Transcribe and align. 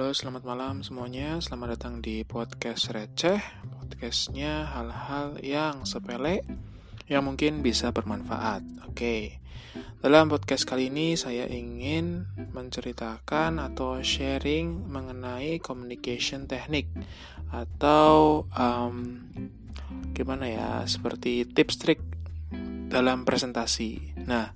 Halo, 0.00 0.16
selamat 0.16 0.48
malam 0.48 0.80
semuanya. 0.80 1.44
Selamat 1.44 1.76
datang 1.76 2.00
di 2.00 2.24
podcast 2.24 2.88
receh. 2.88 3.36
Podcastnya 3.68 4.64
hal-hal 4.72 5.36
yang 5.44 5.84
sepele 5.84 6.40
yang 7.04 7.28
mungkin 7.28 7.60
bisa 7.60 7.92
bermanfaat. 7.92 8.64
Oke, 8.88 9.44
dalam 10.00 10.32
podcast 10.32 10.64
kali 10.64 10.88
ini 10.88 11.20
saya 11.20 11.44
ingin 11.52 12.24
menceritakan 12.32 13.60
atau 13.60 14.00
sharing 14.00 14.88
mengenai 14.88 15.60
communication 15.60 16.48
teknik 16.48 16.88
atau 17.52 18.48
um, 18.56 19.20
gimana 20.16 20.48
ya, 20.48 20.70
seperti 20.88 21.44
tips 21.44 21.76
trik 21.76 22.00
dalam 22.88 23.28
presentasi. 23.28 24.16
Nah, 24.24 24.48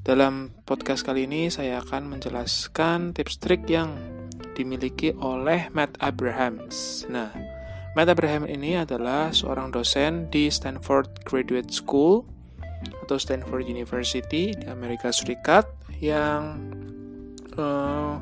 dalam 0.00 0.48
podcast 0.64 1.04
kali 1.04 1.28
ini 1.28 1.52
saya 1.52 1.84
akan 1.84 2.08
menjelaskan 2.08 3.12
tips 3.12 3.36
trik 3.36 3.68
yang 3.68 4.16
dimiliki 4.58 5.14
oleh 5.22 5.70
Matt 5.70 5.94
Abrahams. 6.02 7.06
Nah, 7.06 7.30
Matt 7.94 8.10
Abraham 8.10 8.50
ini 8.50 8.74
adalah 8.74 9.30
seorang 9.30 9.70
dosen 9.70 10.26
di 10.34 10.50
Stanford 10.50 11.22
Graduate 11.22 11.70
School 11.70 12.26
atau 13.06 13.16
Stanford 13.16 13.70
University 13.70 14.50
di 14.50 14.66
Amerika 14.66 15.14
Serikat 15.14 15.70
yang 16.02 16.58
uh, 17.54 18.18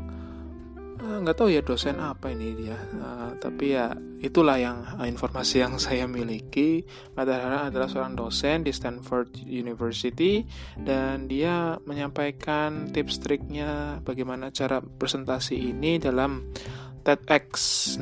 nggak 0.97 1.37
tahu 1.37 1.49
ya 1.53 1.61
dosen 1.61 2.01
apa 2.01 2.33
ini 2.33 2.57
dia. 2.57 2.79
Uh, 2.97 3.35
tapi 3.37 3.77
ya 3.77 3.93
itulah 4.21 4.57
yang 4.57 4.85
uh, 4.97 5.05
informasi 5.05 5.65
yang 5.65 5.81
saya 5.83 6.09
miliki. 6.09 6.85
Madahara 7.17 7.69
adalah 7.69 7.89
seorang 7.89 8.15
dosen 8.15 8.65
di 8.65 8.73
Stanford 8.73 9.45
University 9.45 10.45
dan 10.79 11.29
dia 11.29 11.77
menyampaikan 11.85 12.93
tips 12.93 13.21
triknya 13.21 14.01
bagaimana 14.05 14.53
cara 14.53 14.81
presentasi 14.81 15.57
ini 15.57 15.99
dalam 16.01 16.53
TEDx. 17.05 17.51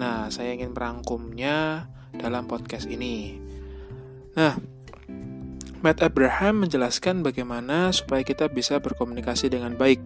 Nah 0.00 0.32
saya 0.32 0.54
ingin 0.54 0.74
merangkumnya 0.74 1.88
dalam 2.14 2.46
podcast 2.46 2.86
ini. 2.86 3.38
Nah 4.34 4.73
Matt 5.84 6.00
Abraham 6.00 6.64
menjelaskan 6.64 7.20
bagaimana 7.20 7.92
supaya 7.92 8.24
kita 8.24 8.48
bisa 8.48 8.80
berkomunikasi 8.80 9.52
dengan 9.52 9.76
baik, 9.76 10.00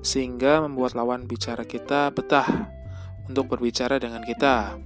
sehingga 0.00 0.64
membuat 0.64 0.96
lawan 0.96 1.28
bicara 1.28 1.68
kita 1.68 2.08
betah 2.16 2.48
untuk 3.28 3.52
berbicara 3.52 4.00
dengan 4.00 4.24
kita. 4.24 4.80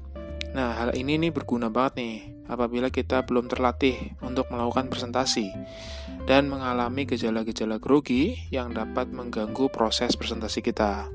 Nah, 0.50 0.82
hal 0.82 0.98
ini 0.98 1.14
nih 1.22 1.30
berguna 1.30 1.70
banget 1.70 2.02
nih 2.02 2.16
apabila 2.50 2.90
kita 2.90 3.22
belum 3.22 3.46
terlatih 3.46 4.18
untuk 4.18 4.50
melakukan 4.50 4.90
presentasi 4.90 5.46
dan 6.26 6.50
mengalami 6.50 7.06
gejala-gejala 7.06 7.78
grogi 7.78 8.34
yang 8.50 8.74
dapat 8.74 9.14
mengganggu 9.14 9.70
proses 9.70 10.18
presentasi 10.18 10.58
kita. 10.58 11.06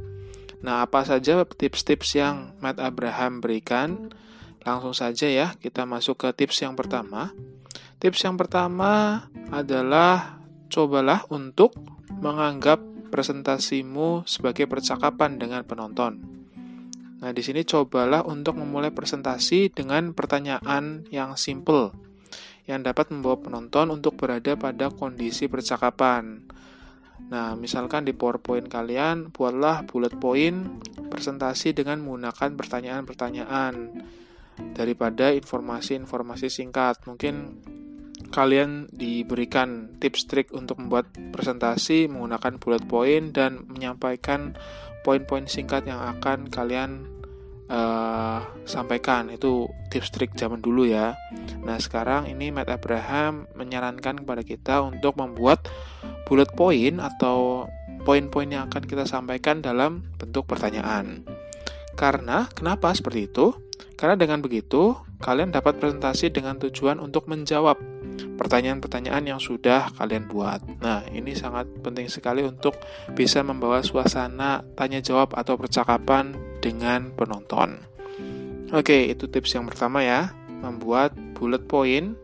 Nah, 0.64 0.88
apa 0.88 1.04
saja 1.04 1.44
tips-tips 1.44 2.16
yang 2.16 2.56
Matt 2.64 2.80
Abraham 2.80 3.44
berikan? 3.44 4.08
Langsung 4.64 4.96
saja 4.96 5.28
ya, 5.28 5.52
kita 5.60 5.84
masuk 5.84 6.16
ke 6.16 6.32
tips 6.32 6.64
yang 6.64 6.80
pertama. 6.80 7.36
Tips 7.98 8.22
yang 8.30 8.38
pertama 8.38 9.26
adalah 9.50 10.38
cobalah 10.70 11.26
untuk 11.34 11.74
menganggap 12.22 12.78
presentasimu 13.10 14.22
sebagai 14.30 14.70
percakapan 14.70 15.42
dengan 15.42 15.66
penonton. 15.66 16.22
Nah, 17.18 17.34
di 17.34 17.42
sini 17.42 17.66
cobalah 17.66 18.22
untuk 18.22 18.62
memulai 18.62 18.94
presentasi 18.94 19.74
dengan 19.74 20.14
pertanyaan 20.14 21.10
yang 21.10 21.34
simple 21.34 21.90
yang 22.70 22.86
dapat 22.86 23.10
membawa 23.10 23.42
penonton 23.42 23.90
untuk 23.90 24.20
berada 24.20 24.54
pada 24.54 24.94
kondisi 24.94 25.50
percakapan. 25.50 26.46
Nah, 27.34 27.58
misalkan 27.58 28.06
di 28.06 28.14
PowerPoint 28.14 28.70
kalian, 28.70 29.34
buatlah 29.34 29.90
bullet 29.90 30.14
point 30.22 30.86
presentasi 31.10 31.74
dengan 31.74 32.04
menggunakan 32.06 32.54
pertanyaan-pertanyaan 32.54 33.74
daripada 34.78 35.34
informasi-informasi 35.34 36.52
singkat. 36.52 37.02
Mungkin 37.08 37.36
kalian 38.30 38.92
diberikan 38.92 39.98
tips 39.98 40.28
trik 40.28 40.48
untuk 40.52 40.80
membuat 40.80 41.10
presentasi 41.32 42.12
menggunakan 42.12 42.60
bullet 42.60 42.84
point 42.86 43.32
dan 43.32 43.66
menyampaikan 43.68 44.56
poin-poin 45.02 45.48
singkat 45.48 45.88
yang 45.88 46.04
akan 46.04 46.52
kalian 46.52 47.08
uh, 47.72 48.44
sampaikan 48.68 49.32
itu 49.32 49.68
tips 49.88 50.12
trik 50.12 50.32
zaman 50.36 50.60
dulu 50.60 50.88
ya. 50.88 51.16
Nah 51.64 51.80
sekarang 51.80 52.28
ini 52.28 52.52
Matt 52.52 52.72
Abraham 52.72 53.48
menyarankan 53.56 54.24
kepada 54.24 54.44
kita 54.44 54.76
untuk 54.84 55.16
membuat 55.16 55.68
bullet 56.28 56.52
point 56.56 57.00
atau 57.00 57.68
poin-poin 58.04 58.48
yang 58.48 58.72
akan 58.72 58.84
kita 58.88 59.04
sampaikan 59.04 59.60
dalam 59.60 60.04
bentuk 60.16 60.48
pertanyaan. 60.48 61.28
Karena 61.98 62.48
kenapa 62.52 62.94
seperti 62.94 63.28
itu? 63.28 63.56
Karena 63.98 64.14
dengan 64.14 64.40
begitu 64.46 64.94
kalian 65.18 65.50
dapat 65.50 65.82
presentasi 65.82 66.30
dengan 66.30 66.62
tujuan 66.62 67.02
untuk 67.02 67.26
menjawab 67.26 67.82
pertanyaan-pertanyaan 68.38 69.36
yang 69.36 69.40
sudah 69.42 69.94
kalian 69.96 70.30
buat. 70.30 70.62
Nah, 70.82 71.06
ini 71.10 71.34
sangat 71.38 71.70
penting 71.82 72.10
sekali 72.10 72.46
untuk 72.46 72.78
bisa 73.14 73.42
membawa 73.42 73.82
suasana 73.82 74.66
tanya 74.78 75.02
jawab 75.02 75.34
atau 75.38 75.58
percakapan 75.58 76.34
dengan 76.60 77.14
penonton. 77.14 77.82
Oke, 78.74 79.08
itu 79.08 79.32
tips 79.32 79.56
yang 79.56 79.66
pertama 79.66 80.04
ya, 80.04 80.36
membuat 80.60 81.16
bullet 81.38 81.64
point 81.66 82.18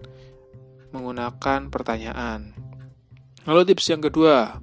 menggunakan 0.94 1.74
pertanyaan. 1.74 2.54
Lalu 3.44 3.62
tips 3.74 3.90
yang 3.90 4.04
kedua, 4.04 4.62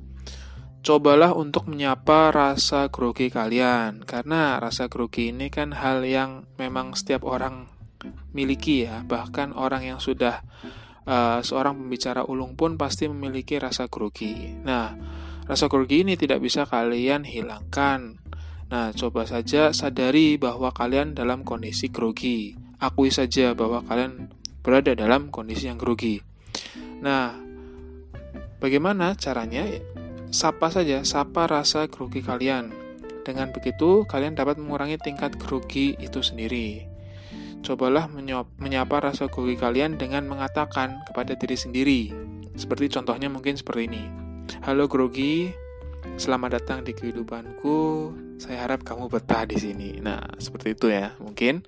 cobalah 0.81 1.37
untuk 1.37 1.69
menyapa 1.69 2.33
rasa 2.33 2.89
grogi 2.89 3.29
kalian 3.29 4.01
karena 4.09 4.57
rasa 4.57 4.89
grogi 4.89 5.29
ini 5.29 5.53
kan 5.53 5.77
hal 5.77 6.01
yang 6.07 6.49
memang 6.57 6.97
setiap 6.97 7.29
orang 7.29 7.69
miliki 8.33 8.89
ya 8.89 9.05
bahkan 9.05 9.53
orang 9.53 9.85
yang 9.85 10.01
sudah 10.01 10.41
uh, 11.07 11.41
seorang 11.41 11.77
pembicara 11.79 12.27
ulung 12.27 12.59
pun 12.59 12.77
pasti 12.77 13.07
memiliki 13.09 13.57
rasa 13.57 13.87
grogi. 13.87 14.53
Nah, 14.65 14.93
rasa 15.47 15.71
grogi 15.71 16.05
ini 16.05 16.19
tidak 16.19 16.43
bisa 16.45 16.67
kalian 16.67 17.25
hilangkan. 17.25 18.21
Nah, 18.71 18.95
coba 18.95 19.27
saja 19.27 19.75
sadari 19.75 20.39
bahwa 20.39 20.71
kalian 20.71 21.15
dalam 21.15 21.43
kondisi 21.43 21.91
grogi. 21.91 22.55
Akui 22.81 23.13
saja 23.13 23.53
bahwa 23.53 23.85
kalian 23.85 24.33
berada 24.65 24.97
dalam 24.97 25.29
kondisi 25.29 25.69
yang 25.69 25.77
grogi. 25.77 26.23
Nah, 27.01 27.37
bagaimana 28.61 29.17
caranya? 29.17 29.67
Sapa 30.31 30.71
saja, 30.71 31.03
sapa 31.03 31.51
rasa 31.51 31.91
grogi 31.91 32.23
kalian. 32.23 32.71
Dengan 33.27 33.51
begitu, 33.51 34.07
kalian 34.07 34.39
dapat 34.39 34.57
mengurangi 34.63 34.97
tingkat 34.97 35.35
grogi 35.37 35.99
itu 35.99 36.23
sendiri. 36.23 36.90
Cobalah 37.61 38.09
menyapa 38.57 39.05
rasa 39.05 39.29
grogi 39.29 39.53
kalian 39.53 40.01
dengan 40.01 40.25
mengatakan 40.25 41.05
kepada 41.05 41.37
diri 41.37 41.57
sendiri. 41.61 42.03
Seperti 42.57 42.89
contohnya 42.89 43.29
mungkin 43.29 43.61
seperti 43.61 43.85
ini. 43.85 44.05
Halo 44.65 44.89
grogi, 44.89 45.53
selamat 46.17 46.57
datang 46.57 46.79
di 46.89 46.97
kehidupanku. 46.97 48.11
Saya 48.41 48.65
harap 48.65 48.81
kamu 48.81 49.13
betah 49.13 49.45
di 49.45 49.61
sini. 49.61 50.01
Nah, 50.01 50.25
seperti 50.41 50.73
itu 50.73 50.89
ya, 50.89 51.13
mungkin. 51.21 51.61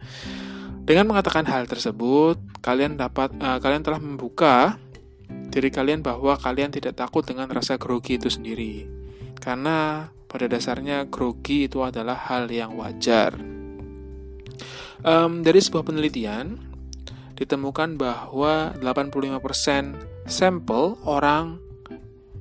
Dengan 0.83 1.13
mengatakan 1.13 1.45
hal 1.45 1.69
tersebut, 1.69 2.41
kalian 2.65 2.97
dapat 2.97 3.37
uh, 3.37 3.61
kalian 3.61 3.85
telah 3.85 4.01
membuka 4.01 4.81
diri 5.53 5.69
kalian 5.69 6.01
bahwa 6.01 6.41
kalian 6.41 6.73
tidak 6.73 6.97
takut 6.97 7.21
dengan 7.21 7.53
rasa 7.53 7.77
grogi 7.77 8.17
itu 8.17 8.33
sendiri. 8.33 8.89
Karena 9.37 10.09
pada 10.25 10.49
dasarnya 10.49 11.05
grogi 11.13 11.69
itu 11.69 11.85
adalah 11.85 12.17
hal 12.17 12.49
yang 12.49 12.81
wajar. 12.81 13.37
Um, 15.03 15.43
dari 15.43 15.59
sebuah 15.59 15.83
penelitian, 15.83 16.59
ditemukan 17.35 17.99
bahwa 17.99 18.71
85% 18.79 20.31
sampel 20.31 20.95
orang 21.03 21.59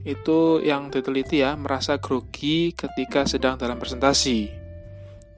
itu 0.06 0.62
yang 0.62 0.94
diteliti 0.94 1.42
ya 1.42 1.58
merasa 1.58 1.98
grogi 1.98 2.74
ketika 2.78 3.26
sedang 3.26 3.58
dalam 3.58 3.82
presentasi. 3.82 4.50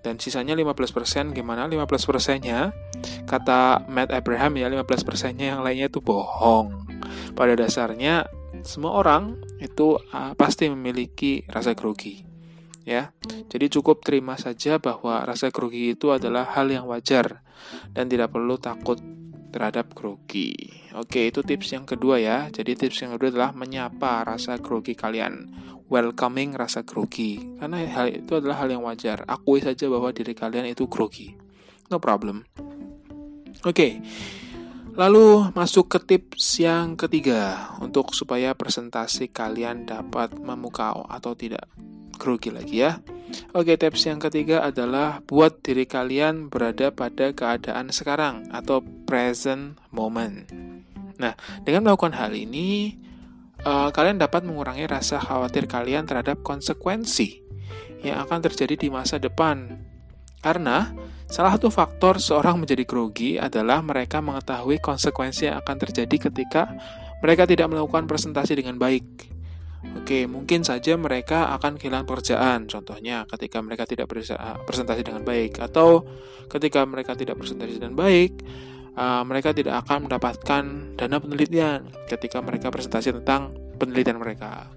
Dan 0.03 0.19
sisanya 0.19 0.51
15% 0.51 1.31
gimana? 1.31 1.63
15%-nya 1.71 2.75
kata 3.23 3.87
Matt 3.87 4.11
Abraham 4.11 4.59
ya 4.59 4.67
15%-nya 4.67 5.55
yang 5.55 5.63
lainnya 5.63 5.87
itu 5.87 6.03
bohong. 6.03 6.91
Pada 7.31 7.55
dasarnya 7.55 8.27
semua 8.67 8.99
orang 8.99 9.39
itu 9.63 9.95
uh, 9.95 10.35
pasti 10.35 10.67
memiliki 10.67 11.47
rasa 11.47 11.71
grogi 11.71 12.32
ya. 12.83 13.11
Jadi 13.49 13.65
cukup 13.79 14.03
terima 14.03 14.35
saja 14.35 14.79
bahwa 14.79 15.23
rasa 15.23 15.49
grogi 15.49 15.95
itu 15.95 16.11
adalah 16.11 16.47
hal 16.55 16.71
yang 16.71 16.87
wajar 16.87 17.43
dan 17.95 18.07
tidak 18.11 18.31
perlu 18.35 18.59
takut 18.59 18.99
terhadap 19.53 19.93
grogi. 19.93 20.53
Oke, 20.97 21.29
itu 21.29 21.45
tips 21.45 21.77
yang 21.77 21.85
kedua 21.85 22.17
ya. 22.17 22.49
Jadi 22.49 22.73
tips 22.73 23.05
yang 23.05 23.11
kedua 23.17 23.29
adalah 23.29 23.51
menyapa 23.53 24.25
rasa 24.25 24.57
grogi 24.57 24.97
kalian. 24.97 25.49
Welcoming 25.87 26.57
rasa 26.57 26.81
grogi. 26.81 27.37
Karena 27.61 27.85
hal 27.85 28.09
itu 28.09 28.33
adalah 28.33 28.65
hal 28.65 28.73
yang 28.73 28.81
wajar. 28.81 29.21
Akui 29.29 29.61
saja 29.61 29.85
bahwa 29.85 30.09
diri 30.09 30.33
kalian 30.33 30.65
itu 30.65 30.89
grogi. 30.89 31.37
No 31.93 32.01
problem. 32.01 32.49
Oke. 33.61 34.01
Lalu 34.93 35.53
masuk 35.57 35.89
ke 35.89 35.99
tips 36.01 36.61
yang 36.61 36.93
ketiga 36.93 37.73
untuk 37.81 38.13
supaya 38.13 38.53
presentasi 38.53 39.33
kalian 39.33 39.89
dapat 39.89 40.37
memukau 40.37 41.09
atau 41.09 41.33
tidak 41.33 41.65
grogi 42.15 42.53
lagi 42.53 42.85
ya. 42.85 43.01
Oke, 43.57 43.77
tips 43.77 44.05
yang 44.05 44.21
ketiga 44.21 44.61
adalah 44.61 45.21
buat 45.25 45.61
diri 45.65 45.89
kalian 45.89 46.53
berada 46.53 46.93
pada 46.93 47.33
keadaan 47.33 47.89
sekarang 47.89 48.49
atau 48.53 48.81
present 49.09 49.77
moment. 49.89 50.45
Nah, 51.17 51.33
dengan 51.65 51.89
melakukan 51.89 52.13
hal 52.13 52.33
ini, 52.33 52.93
uh, 53.65 53.89
kalian 53.89 54.21
dapat 54.21 54.45
mengurangi 54.45 54.85
rasa 54.85 55.17
khawatir 55.17 55.65
kalian 55.65 56.05
terhadap 56.05 56.41
konsekuensi 56.45 57.41
yang 58.03 58.21
akan 58.27 58.39
terjadi 58.43 58.75
di 58.75 58.87
masa 58.91 59.17
depan. 59.17 59.81
Karena 60.43 60.91
salah 61.31 61.55
satu 61.55 61.71
faktor 61.71 62.19
seorang 62.19 62.59
menjadi 62.59 62.83
grogi 62.83 63.39
adalah 63.39 63.79
mereka 63.79 64.19
mengetahui 64.19 64.83
konsekuensi 64.83 65.47
yang 65.47 65.63
akan 65.63 65.77
terjadi 65.79 66.29
ketika 66.29 66.67
mereka 67.23 67.47
tidak 67.47 67.71
melakukan 67.71 68.03
presentasi 68.03 68.59
dengan 68.59 68.75
baik. 68.75 69.31
Oke, 69.93 70.25
mungkin 70.31 70.63
saja 70.63 70.95
mereka 70.95 71.51
akan 71.59 71.75
kehilangan 71.75 72.07
pekerjaan. 72.07 72.59
Contohnya, 72.71 73.27
ketika 73.27 73.59
mereka 73.59 73.83
tidak 73.83 74.07
presentasi 74.63 75.03
dengan 75.03 75.27
baik, 75.27 75.59
atau 75.59 76.07
ketika 76.47 76.83
mereka 76.87 77.15
tidak 77.15 77.35
presentasi 77.39 77.79
dengan 77.79 77.95
baik, 77.95 78.43
uh, 78.95 79.23
mereka 79.27 79.51
tidak 79.51 79.83
akan 79.85 80.07
mendapatkan 80.07 80.63
dana 80.95 81.17
penelitian 81.19 81.87
ketika 82.07 82.39
mereka 82.39 82.71
presentasi 82.71 83.11
tentang 83.11 83.53
penelitian 83.75 84.19
mereka. 84.19 84.71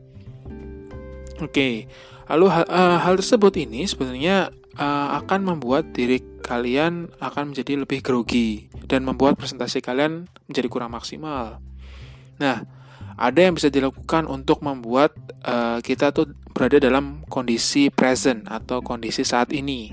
Oke, 1.42 1.86
lalu 2.32 2.46
hal, 2.48 2.64
uh, 2.66 2.98
hal 3.02 3.14
tersebut 3.20 3.54
ini 3.62 3.86
sebenarnya 3.86 4.50
akan 4.76 5.56
membuat 5.56 5.96
diri 5.96 6.20
kalian 6.44 7.08
akan 7.16 7.56
menjadi 7.56 7.80
lebih 7.80 8.04
grogi 8.04 8.68
dan 8.84 9.08
membuat 9.08 9.40
presentasi 9.40 9.80
kalian 9.80 10.28
menjadi 10.44 10.68
kurang 10.68 10.92
maksimal. 10.92 11.64
Nah, 12.36 12.60
ada 13.16 13.40
yang 13.40 13.56
bisa 13.56 13.72
dilakukan 13.72 14.28
untuk 14.28 14.60
membuat 14.60 15.16
uh, 15.44 15.80
kita 15.80 16.12
tuh 16.12 16.36
berada 16.52 16.76
dalam 16.76 17.24
kondisi 17.28 17.88
present 17.88 18.44
atau 18.48 18.84
kondisi 18.84 19.24
saat 19.24 19.52
ini. 19.56 19.92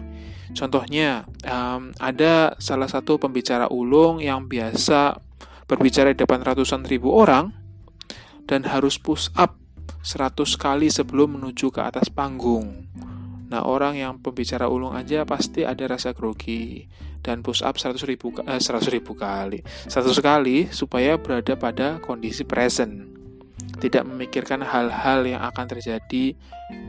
Contohnya, 0.54 1.26
um, 1.48 1.96
ada 1.98 2.54
salah 2.62 2.86
satu 2.86 3.18
pembicara 3.18 3.72
ulung 3.74 4.22
yang 4.22 4.46
biasa 4.46 5.18
berbicara 5.66 6.14
di 6.14 6.22
depan 6.22 6.46
ratusan 6.46 6.86
ribu 6.86 7.10
orang 7.10 7.50
dan 8.46 8.68
harus 8.68 9.00
push 9.00 9.32
up 9.40 9.58
100 10.04 10.36
kali 10.60 10.92
sebelum 10.92 11.40
menuju 11.40 11.72
ke 11.72 11.82
atas 11.82 12.12
panggung. 12.12 12.86
Nah, 13.50 13.64
orang 13.66 13.98
yang 13.98 14.14
pembicara 14.20 14.68
ulung 14.68 14.94
aja 14.94 15.24
pasti 15.24 15.64
ada 15.64 15.86
rasa 15.86 16.12
grogi 16.12 16.86
dan 17.24 17.40
push 17.40 17.64
up 17.64 17.80
100 17.80 18.04
ribu, 18.04 18.36
eh, 18.44 18.60
100 18.60 18.92
ribu 18.92 19.16
kali 19.16 19.64
100 19.88 20.20
kali 20.20 20.68
supaya 20.74 21.16
berada 21.16 21.56
pada 21.56 22.04
kondisi 22.04 22.44
present 22.44 23.13
tidak 23.82 24.06
memikirkan 24.06 24.62
hal-hal 24.62 25.26
yang 25.26 25.42
akan 25.42 25.66
terjadi 25.66 26.38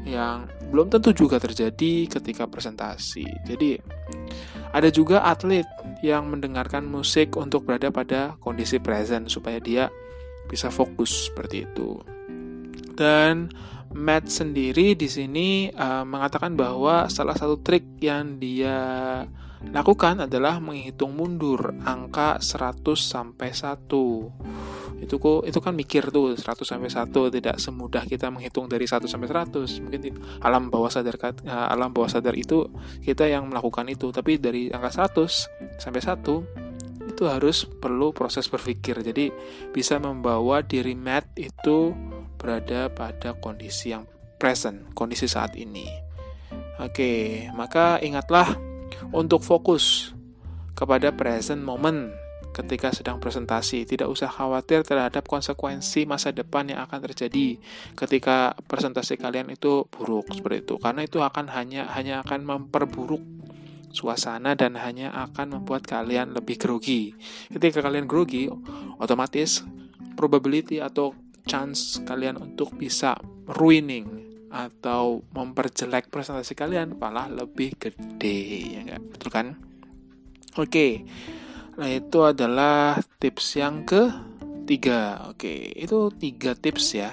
yang 0.05 0.49
belum 0.69 0.93
tentu 0.93 1.17
juga 1.17 1.41
terjadi 1.41 2.09
ketika 2.09 2.45
presentasi. 2.45 3.25
Jadi 3.49 3.81
ada 4.75 4.89
juga 4.93 5.25
atlet 5.25 5.65
yang 6.05 6.29
mendengarkan 6.29 6.85
musik 6.85 7.37
untuk 7.41 7.65
berada 7.65 7.89
pada 7.89 8.37
kondisi 8.43 8.83
present 8.83 9.31
supaya 9.33 9.59
dia 9.63 9.89
bisa 10.49 10.69
fokus 10.69 11.33
seperti 11.33 11.65
itu. 11.65 12.01
Dan 12.95 13.51
Matt 13.95 14.27
sendiri 14.27 14.99
di 14.99 15.07
sini 15.07 15.71
uh, 15.71 16.03
mengatakan 16.03 16.59
bahwa 16.59 17.07
salah 17.07 17.39
satu 17.39 17.63
trik 17.63 18.03
yang 18.03 18.43
dia 18.43 18.75
lakukan 19.71 20.27
adalah 20.27 20.59
menghitung 20.59 21.15
mundur 21.15 21.73
angka 21.87 22.43
100 22.43 22.83
sampai 22.99 23.55
1 23.55 23.89
itu 25.05 25.21
kok 25.21 25.45
itu 25.45 25.59
kan 25.61 25.77
mikir 25.77 26.09
tuh 26.09 26.33
100 26.33 26.65
sampai 26.65 26.89
1 26.89 27.13
tidak 27.13 27.57
semudah 27.61 28.09
kita 28.09 28.33
menghitung 28.33 28.71
dari 28.71 28.89
1 28.89 29.05
sampai 29.05 29.29
100 29.29 29.85
mungkin 29.85 30.01
alam 30.41 30.73
bawah 30.73 30.89
sadar 30.89 31.21
eh, 31.21 31.35
alam 31.51 31.93
bawah 31.93 32.09
sadar 32.09 32.33
itu 32.33 32.71
kita 33.05 33.29
yang 33.29 33.53
melakukan 33.53 33.85
itu. 33.93 34.09
Tapi 34.09 34.41
dari 34.41 34.73
angka 34.73 35.05
100 35.05 35.77
sampai 35.83 36.01
1 36.01 37.11
itu 37.11 37.23
harus 37.29 37.69
perlu 37.69 38.17
proses 38.17 38.49
berpikir. 38.49 39.05
Jadi 39.05 39.29
bisa 39.71 40.01
membawa 40.01 40.65
diri 40.65 40.97
Matt 40.97 41.37
itu 41.37 41.93
berada 42.41 42.89
pada 42.89 43.37
kondisi 43.37 43.93
yang 43.93 44.09
present 44.41 44.95
kondisi 44.97 45.29
saat 45.29 45.53
ini. 45.59 45.87
Oke 46.81 47.47
maka 47.55 48.01
ingatlah 48.03 48.74
untuk 49.11 49.45
fokus 49.45 50.15
kepada 50.79 51.11
present 51.15 51.61
moment 51.61 52.11
ketika 52.55 52.95
sedang 52.95 53.19
presentasi. 53.19 53.83
Tidak 53.83 54.07
usah 54.07 54.31
khawatir 54.31 54.87
terhadap 54.87 55.27
konsekuensi 55.27 56.07
masa 56.07 56.31
depan 56.31 56.71
yang 56.71 56.87
akan 56.87 57.03
terjadi 57.11 57.59
ketika 57.99 58.55
presentasi 58.71 59.19
kalian 59.19 59.51
itu 59.51 59.91
buruk 59.91 60.31
seperti 60.31 60.63
itu. 60.63 60.75
Karena 60.79 61.03
itu 61.03 61.19
akan 61.19 61.51
hanya 61.51 61.91
hanya 61.93 62.23
akan 62.23 62.47
memperburuk 62.47 63.21
suasana 63.95 64.55
dan 64.59 64.79
hanya 64.79 65.11
akan 65.15 65.61
membuat 65.61 65.87
kalian 65.87 66.35
lebih 66.35 66.59
grogi. 66.59 67.15
Ketika 67.51 67.83
kalian 67.83 68.07
grogi, 68.07 68.51
otomatis 68.99 69.63
probability 70.15 70.79
atau 70.79 71.15
chance 71.45 72.01
kalian 72.07 72.41
untuk 72.41 72.75
bisa 72.75 73.19
ruining 73.51 74.34
atau 74.55 75.27
memperjelek 75.35 76.15
presentasi 76.15 76.55
kalian 76.55 76.95
malah 76.95 77.27
lebih 77.27 77.75
gede 77.75 78.39
ya 78.79 78.81
enggak 78.87 79.03
betul 79.11 79.31
kan 79.35 79.47
oke 80.55 81.03
Nah, 81.75 81.91
itu 81.91 82.19
adalah 82.23 83.03
tips 83.19 83.59
yang 83.59 83.83
ketiga. 83.83 85.27
Oke, 85.27 85.75
itu 85.75 86.11
tiga 86.15 86.55
tips 86.55 86.95
ya. 86.95 87.11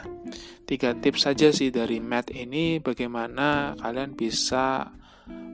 Tiga 0.70 0.94
tips 0.94 1.26
saja 1.26 1.50
sih 1.50 1.74
dari 1.74 1.98
Matt 1.98 2.30
ini 2.30 2.78
bagaimana 2.78 3.74
kalian 3.82 4.14
bisa 4.14 4.94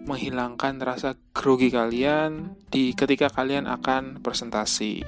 menghilangkan 0.08 0.80
rasa 0.80 1.16
grogi 1.36 1.72
kalian 1.72 2.56
di 2.68 2.92
ketika 2.92 3.32
kalian 3.32 3.66
akan 3.68 4.20
presentasi. 4.20 5.04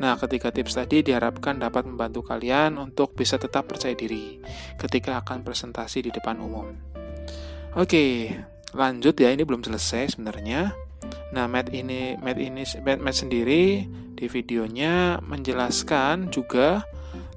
Nah, 0.00 0.16
ketika 0.16 0.48
tips 0.48 0.80
tadi 0.80 1.04
diharapkan 1.04 1.60
dapat 1.60 1.84
membantu 1.84 2.24
kalian 2.24 2.80
untuk 2.80 3.12
bisa 3.12 3.36
tetap 3.36 3.68
percaya 3.68 3.92
diri 3.92 4.40
ketika 4.80 5.20
akan 5.20 5.44
presentasi 5.44 6.08
di 6.08 6.10
depan 6.10 6.40
umum. 6.40 6.72
Oke, 7.76 8.32
lanjut 8.72 9.14
ya, 9.20 9.28
ini 9.28 9.44
belum 9.44 9.60
selesai 9.60 10.16
sebenarnya. 10.16 10.72
Nah, 11.36 11.46
Matt 11.46 11.70
ini 11.76 12.16
Matt 12.16 12.40
ini 12.40 12.64
Matt, 12.80 12.98
Matt 13.04 13.16
sendiri 13.20 13.84
di 14.16 14.26
videonya 14.26 15.20
menjelaskan 15.20 16.32
juga 16.32 16.88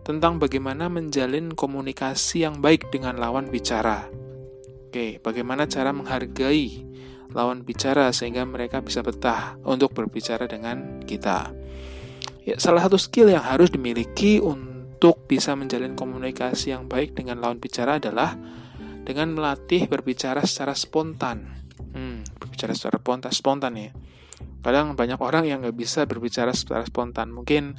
tentang 0.07 0.39
bagaimana 0.39 0.87
menjalin 0.87 1.51
komunikasi 1.51 2.47
yang 2.47 2.63
baik 2.63 2.91
dengan 2.95 3.19
lawan 3.19 3.51
bicara. 3.51 4.07
Oke, 4.87 5.19
bagaimana 5.19 5.67
cara 5.67 5.91
menghargai 5.91 6.85
lawan 7.33 7.65
bicara 7.65 8.13
sehingga 8.13 8.45
mereka 8.45 8.79
bisa 8.79 9.01
betah 9.01 9.57
untuk 9.65 9.91
berbicara 9.91 10.45
dengan 10.45 11.01
kita. 11.03 11.62
Ya, 12.43 12.59
salah 12.59 12.83
satu 12.83 12.99
skill 12.99 13.31
yang 13.31 13.43
harus 13.43 13.71
dimiliki 13.71 14.43
untuk 14.43 15.23
bisa 15.31 15.55
menjalin 15.55 15.95
komunikasi 15.95 16.75
yang 16.75 16.91
baik 16.91 17.15
dengan 17.15 17.39
lawan 17.39 17.59
bicara 17.59 17.99
adalah 17.99 18.35
dengan 19.03 19.35
melatih 19.35 19.87
berbicara 19.87 20.43
secara 20.43 20.75
spontan 20.75 21.63
Hmm, 21.93 22.25
berbicara 22.41 22.73
secara 22.73 22.97
spontan, 22.97 23.31
spontan 23.31 23.73
ya. 23.77 23.93
Kadang 24.65 24.97
banyak 24.97 25.19
orang 25.21 25.45
yang 25.45 25.61
nggak 25.61 25.77
bisa 25.77 26.09
berbicara 26.09 26.49
secara 26.55 26.81
spontan. 26.89 27.29
Mungkin 27.29 27.77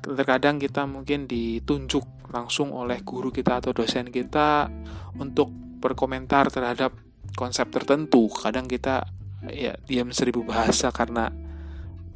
terkadang 0.00 0.56
kita 0.56 0.88
mungkin 0.88 1.28
ditunjuk 1.28 2.32
langsung 2.32 2.72
oleh 2.72 3.04
guru 3.04 3.28
kita 3.28 3.60
atau 3.60 3.76
dosen 3.76 4.08
kita 4.08 4.72
untuk 5.20 5.52
berkomentar 5.82 6.48
terhadap 6.48 6.96
konsep 7.36 7.68
tertentu. 7.68 8.32
Kadang 8.32 8.64
kita 8.64 9.04
ya 9.52 9.76
diam 9.84 10.08
seribu 10.08 10.40
bahasa 10.46 10.88
karena 10.88 11.28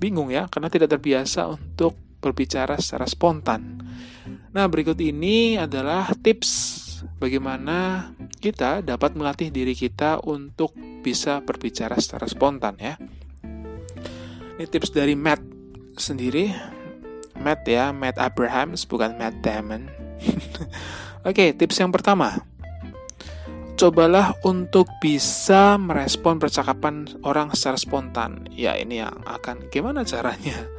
bingung 0.04 0.28
ya, 0.28 0.44
karena 0.52 0.68
tidak 0.68 0.92
terbiasa 0.92 1.48
untuk 1.48 1.96
berbicara 2.20 2.76
secara 2.76 3.08
spontan. 3.08 3.80
Nah, 4.52 4.68
berikut 4.68 5.00
ini 5.00 5.56
adalah 5.56 6.12
tips 6.12 6.84
bagaimana 7.16 8.12
kita 8.40 8.84
dapat 8.84 9.16
melatih 9.16 9.48
diri 9.48 9.72
kita 9.72 10.20
untuk 10.24 10.76
bisa 11.00 11.40
berbicara 11.40 11.96
secara 11.96 12.28
spontan 12.28 12.76
ya. 12.76 12.94
Ini 14.54 14.68
tips 14.68 14.92
dari 14.94 15.16
Matt 15.16 15.42
sendiri. 15.98 16.52
Matt 17.34 17.66
ya, 17.66 17.90
Matt 17.90 18.20
Abrahams 18.20 18.86
bukan 18.86 19.18
Matt 19.18 19.42
Damon. 19.42 19.90
Oke, 21.28 21.50
tips 21.56 21.82
yang 21.82 21.90
pertama. 21.90 22.53
Cobalah 23.74 24.38
untuk 24.46 24.86
bisa 25.02 25.74
merespon 25.82 26.38
percakapan 26.38 27.10
orang 27.26 27.50
secara 27.58 27.74
spontan. 27.74 28.46
Ya, 28.54 28.78
ini 28.78 29.02
yang 29.02 29.26
akan 29.26 29.66
gimana 29.66 30.06
caranya? 30.06 30.70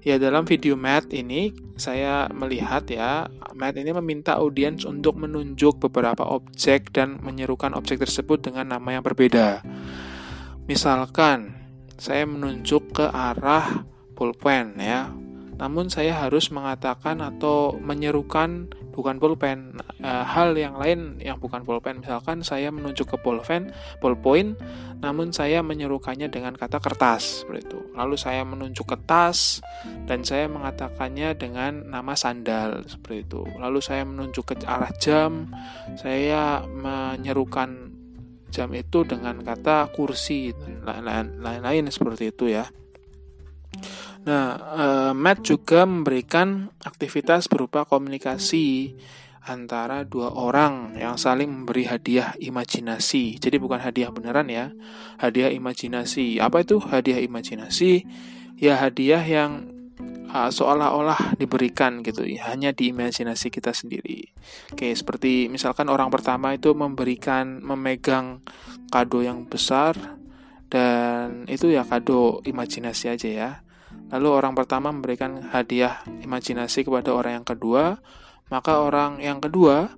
Ya 0.00 0.16
dalam 0.16 0.48
video 0.48 0.80
Matt 0.80 1.12
ini 1.12 1.52
saya 1.76 2.24
melihat 2.32 2.88
ya 2.88 3.28
Matt 3.52 3.76
ini 3.76 3.92
meminta 3.92 4.40
audiens 4.40 4.88
untuk 4.88 5.20
menunjuk 5.20 5.76
beberapa 5.76 6.24
objek 6.24 6.88
dan 6.96 7.20
menyerukan 7.20 7.76
objek 7.76 8.00
tersebut 8.00 8.40
dengan 8.40 8.72
nama 8.72 8.96
yang 8.96 9.04
berbeda. 9.04 9.60
Misalkan 10.64 11.52
saya 12.00 12.24
menunjuk 12.24 12.96
ke 12.96 13.04
arah 13.12 13.84
pulpen 14.16 14.80
ya. 14.80 15.12
Namun 15.60 15.92
saya 15.92 16.16
harus 16.16 16.48
mengatakan 16.48 17.20
atau 17.20 17.76
menyerukan 17.76 18.72
bukan 18.90 19.16
pulpen. 19.22 19.78
Uh, 20.00 20.24
hal 20.26 20.52
yang 20.56 20.76
lain 20.76 21.16
yang 21.22 21.38
bukan 21.38 21.62
pulpen, 21.62 22.02
misalkan 22.02 22.42
saya 22.42 22.68
menunjuk 22.74 23.14
ke 23.14 23.16
pulpen, 23.20 23.70
pulpoint, 24.02 24.58
namun 25.00 25.32
saya 25.32 25.64
menyerukannya 25.64 26.28
dengan 26.28 26.58
kata 26.58 26.82
kertas, 26.82 27.44
seperti 27.44 27.70
itu. 27.70 27.80
Lalu 27.96 28.16
saya 28.18 28.42
menunjuk 28.44 28.86
ke 28.90 28.96
tas 29.06 29.64
dan 30.04 30.26
saya 30.26 30.50
mengatakannya 30.50 31.36
dengan 31.38 31.88
nama 31.88 32.12
sandal, 32.18 32.84
seperti 32.84 33.24
itu. 33.24 33.42
Lalu 33.56 33.78
saya 33.80 34.02
menunjuk 34.04 34.44
ke 34.52 34.54
arah 34.66 34.92
jam, 35.00 35.48
saya 35.96 36.64
menyerukan 36.68 37.92
jam 38.50 38.68
itu 38.74 39.06
dengan 39.06 39.40
kata 39.46 39.94
kursi 39.94 40.50
lain-lain 40.82 41.86
seperti 41.88 42.34
itu 42.34 42.50
ya. 42.50 42.66
Nah, 44.20 44.46
uh, 44.60 45.12
Matt 45.16 45.48
juga 45.48 45.88
memberikan 45.88 46.68
aktivitas 46.84 47.48
berupa 47.48 47.88
komunikasi 47.88 48.92
antara 49.40 50.04
dua 50.04 50.36
orang 50.36 50.92
yang 51.00 51.16
saling 51.16 51.48
memberi 51.48 51.88
hadiah 51.88 52.36
imajinasi. 52.36 53.40
Jadi 53.40 53.56
bukan 53.56 53.80
hadiah 53.80 54.12
beneran 54.12 54.52
ya, 54.52 54.68
hadiah 55.16 55.48
imajinasi. 55.48 56.36
Apa 56.36 56.60
itu 56.60 56.76
hadiah 56.84 57.16
imajinasi? 57.24 58.04
Ya 58.60 58.76
hadiah 58.76 59.24
yang 59.24 59.72
uh, 60.28 60.52
seolah-olah 60.52 61.40
diberikan 61.40 62.04
gitu 62.04 62.28
ya, 62.28 62.52
hanya 62.52 62.76
di 62.76 62.92
imajinasi 62.92 63.48
kita 63.48 63.72
sendiri. 63.72 64.30
Oke, 64.70 64.92
seperti 64.92 65.48
misalkan 65.48 65.88
orang 65.88 66.12
pertama 66.12 66.52
itu 66.52 66.76
memberikan 66.76 67.64
memegang 67.64 68.44
kado 68.92 69.24
yang 69.24 69.48
besar 69.48 69.96
dan 70.70 71.48
itu 71.48 71.72
ya 71.72 71.88
kado 71.88 72.44
imajinasi 72.44 73.08
aja 73.08 73.30
ya. 73.32 73.50
Lalu 74.10 74.28
orang 74.28 74.58
pertama 74.58 74.90
memberikan 74.90 75.38
hadiah 75.54 76.02
imajinasi 76.26 76.82
kepada 76.82 77.14
orang 77.14 77.42
yang 77.42 77.46
kedua, 77.46 78.02
maka 78.50 78.82
orang 78.82 79.22
yang 79.22 79.38
kedua 79.38 79.94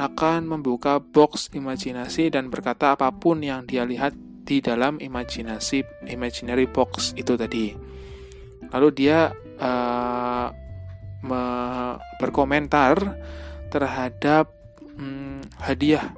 akan 0.00 0.48
membuka 0.48 1.02
box 1.02 1.52
imajinasi 1.52 2.32
dan 2.32 2.48
berkata 2.48 2.96
apa 2.96 3.12
pun 3.12 3.44
yang 3.44 3.68
dia 3.68 3.84
lihat 3.84 4.16
di 4.42 4.64
dalam 4.64 4.96
imajinasi 4.96 6.08
imaginary 6.08 6.64
box 6.64 7.12
itu 7.14 7.36
tadi. 7.36 7.76
Lalu 8.72 8.88
dia 8.96 9.28
uh, 9.60 10.48
me 11.22 11.44
berkomentar 12.18 13.20
terhadap 13.68 14.48
hmm, 14.96 15.60
hadiah 15.60 16.10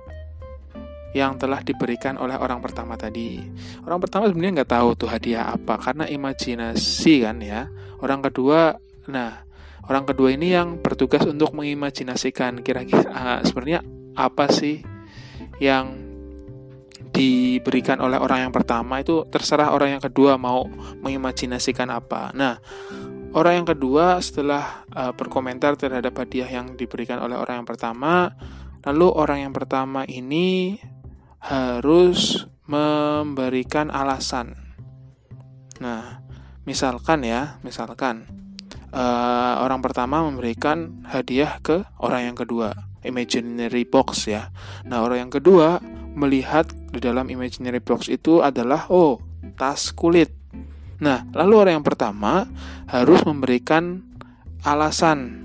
yang 1.14 1.38
telah 1.38 1.62
diberikan 1.62 2.18
oleh 2.18 2.34
orang 2.34 2.58
pertama 2.58 2.98
tadi. 2.98 3.38
Orang 3.86 4.02
pertama 4.02 4.26
sebenarnya 4.26 4.60
nggak 4.60 4.72
tahu 4.74 4.88
tuh 4.98 5.08
hadiah 5.08 5.54
apa 5.54 5.78
karena 5.78 6.10
imajinasi 6.10 7.14
kan 7.22 7.38
ya. 7.38 7.70
Orang 8.02 8.20
kedua, 8.20 8.74
nah 9.06 9.46
orang 9.86 10.04
kedua 10.10 10.34
ini 10.34 10.50
yang 10.50 10.82
bertugas 10.82 11.22
untuk 11.22 11.54
mengimajinasikan 11.54 12.66
kira-kira 12.66 13.06
uh, 13.14 13.40
sebenarnya 13.46 13.86
apa 14.18 14.50
sih 14.50 14.82
yang 15.62 16.02
diberikan 17.14 18.02
oleh 18.02 18.18
orang 18.18 18.50
yang 18.50 18.52
pertama 18.52 18.98
itu 18.98 19.22
terserah 19.30 19.70
orang 19.70 19.96
yang 19.96 20.02
kedua 20.02 20.34
mau 20.34 20.66
mengimajinasikan 20.98 21.86
apa. 21.94 22.34
Nah, 22.34 22.58
orang 23.38 23.62
yang 23.62 23.68
kedua 23.70 24.18
setelah 24.18 24.82
uh, 24.90 25.14
berkomentar 25.14 25.78
terhadap 25.78 26.10
hadiah 26.18 26.50
yang 26.50 26.74
diberikan 26.74 27.22
oleh 27.22 27.38
orang 27.38 27.62
yang 27.62 27.68
pertama, 27.70 28.34
lalu 28.82 29.06
orang 29.14 29.46
yang 29.46 29.54
pertama 29.54 30.02
ini 30.10 30.74
harus 31.44 32.48
memberikan 32.64 33.92
alasan. 33.92 34.56
Nah, 35.76 36.24
misalkan 36.64 37.20
ya, 37.20 37.60
misalkan 37.60 38.24
uh, 38.88 39.60
orang 39.60 39.84
pertama 39.84 40.24
memberikan 40.24 41.04
hadiah 41.04 41.60
ke 41.60 41.84
orang 42.00 42.32
yang 42.32 42.36
kedua, 42.38 42.72
imaginary 43.04 43.84
box 43.84 44.24
ya. 44.24 44.48
Nah, 44.88 45.04
orang 45.04 45.28
yang 45.28 45.32
kedua 45.32 45.84
melihat 46.16 46.64
di 46.72 47.04
dalam 47.04 47.28
imaginary 47.28 47.84
box 47.84 48.08
itu 48.08 48.40
adalah 48.40 48.88
oh, 48.88 49.20
tas 49.60 49.92
kulit. 49.92 50.32
Nah, 51.04 51.28
lalu 51.36 51.54
orang 51.60 51.72
yang 51.82 51.86
pertama 51.86 52.48
harus 52.88 53.20
memberikan 53.28 54.00
alasan 54.64 55.43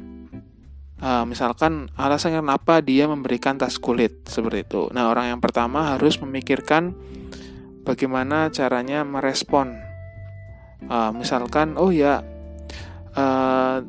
Uh, 1.00 1.24
misalkan 1.24 1.88
alasan 1.96 2.36
kenapa 2.36 2.84
dia 2.84 3.08
memberikan 3.08 3.56
tas 3.56 3.80
kulit 3.80 4.28
seperti 4.28 4.68
itu. 4.68 4.92
Nah, 4.92 5.08
orang 5.08 5.32
yang 5.32 5.40
pertama 5.40 5.96
harus 5.96 6.20
memikirkan 6.20 6.92
bagaimana 7.88 8.52
caranya 8.52 9.08
merespon. 9.08 9.80
Uh, 10.92 11.16
misalkan, 11.16 11.80
oh 11.80 11.92
ya, 11.96 12.20
uh, 13.16 13.80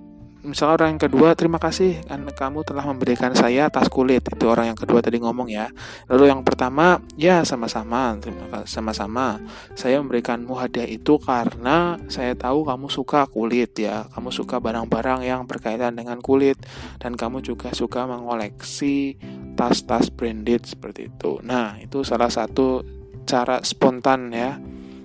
misalnya 0.41 0.75
orang 0.81 0.89
yang 0.97 1.03
kedua 1.05 1.29
terima 1.37 1.61
kasih 1.61 2.01
kan 2.09 2.25
kamu 2.25 2.65
telah 2.65 2.85
memberikan 2.89 3.37
saya 3.37 3.69
tas 3.69 3.93
kulit. 3.93 4.25
Itu 4.25 4.49
orang 4.49 4.73
yang 4.73 4.79
kedua 4.79 5.05
tadi 5.05 5.21
ngomong 5.21 5.53
ya. 5.53 5.69
Lalu 6.09 6.33
yang 6.33 6.41
pertama 6.41 6.99
ya 7.21 7.45
sama-sama 7.45 8.17
terima 8.17 8.49
kasih 8.49 8.81
sama-sama. 8.81 9.39
Saya 9.77 10.01
memberikanmu 10.01 10.57
hadiah 10.57 10.89
itu 10.89 11.21
karena 11.21 12.01
saya 12.09 12.33
tahu 12.33 12.65
kamu 12.65 12.89
suka 12.89 13.29
kulit 13.29 13.77
ya. 13.77 14.09
Kamu 14.17 14.33
suka 14.33 14.57
barang-barang 14.59 15.21
yang 15.29 15.45
berkaitan 15.45 15.93
dengan 15.93 16.19
kulit. 16.25 16.57
Dan 16.97 17.21
kamu 17.21 17.45
juga 17.45 17.77
suka 17.77 18.09
mengoleksi 18.09 19.21
tas-tas 19.55 20.09
branded 20.09 20.65
seperti 20.65 21.13
itu. 21.13 21.37
Nah 21.45 21.77
itu 21.77 22.01
salah 22.01 22.33
satu 22.33 22.81
cara 23.29 23.61
spontan 23.61 24.33
ya. 24.33 24.57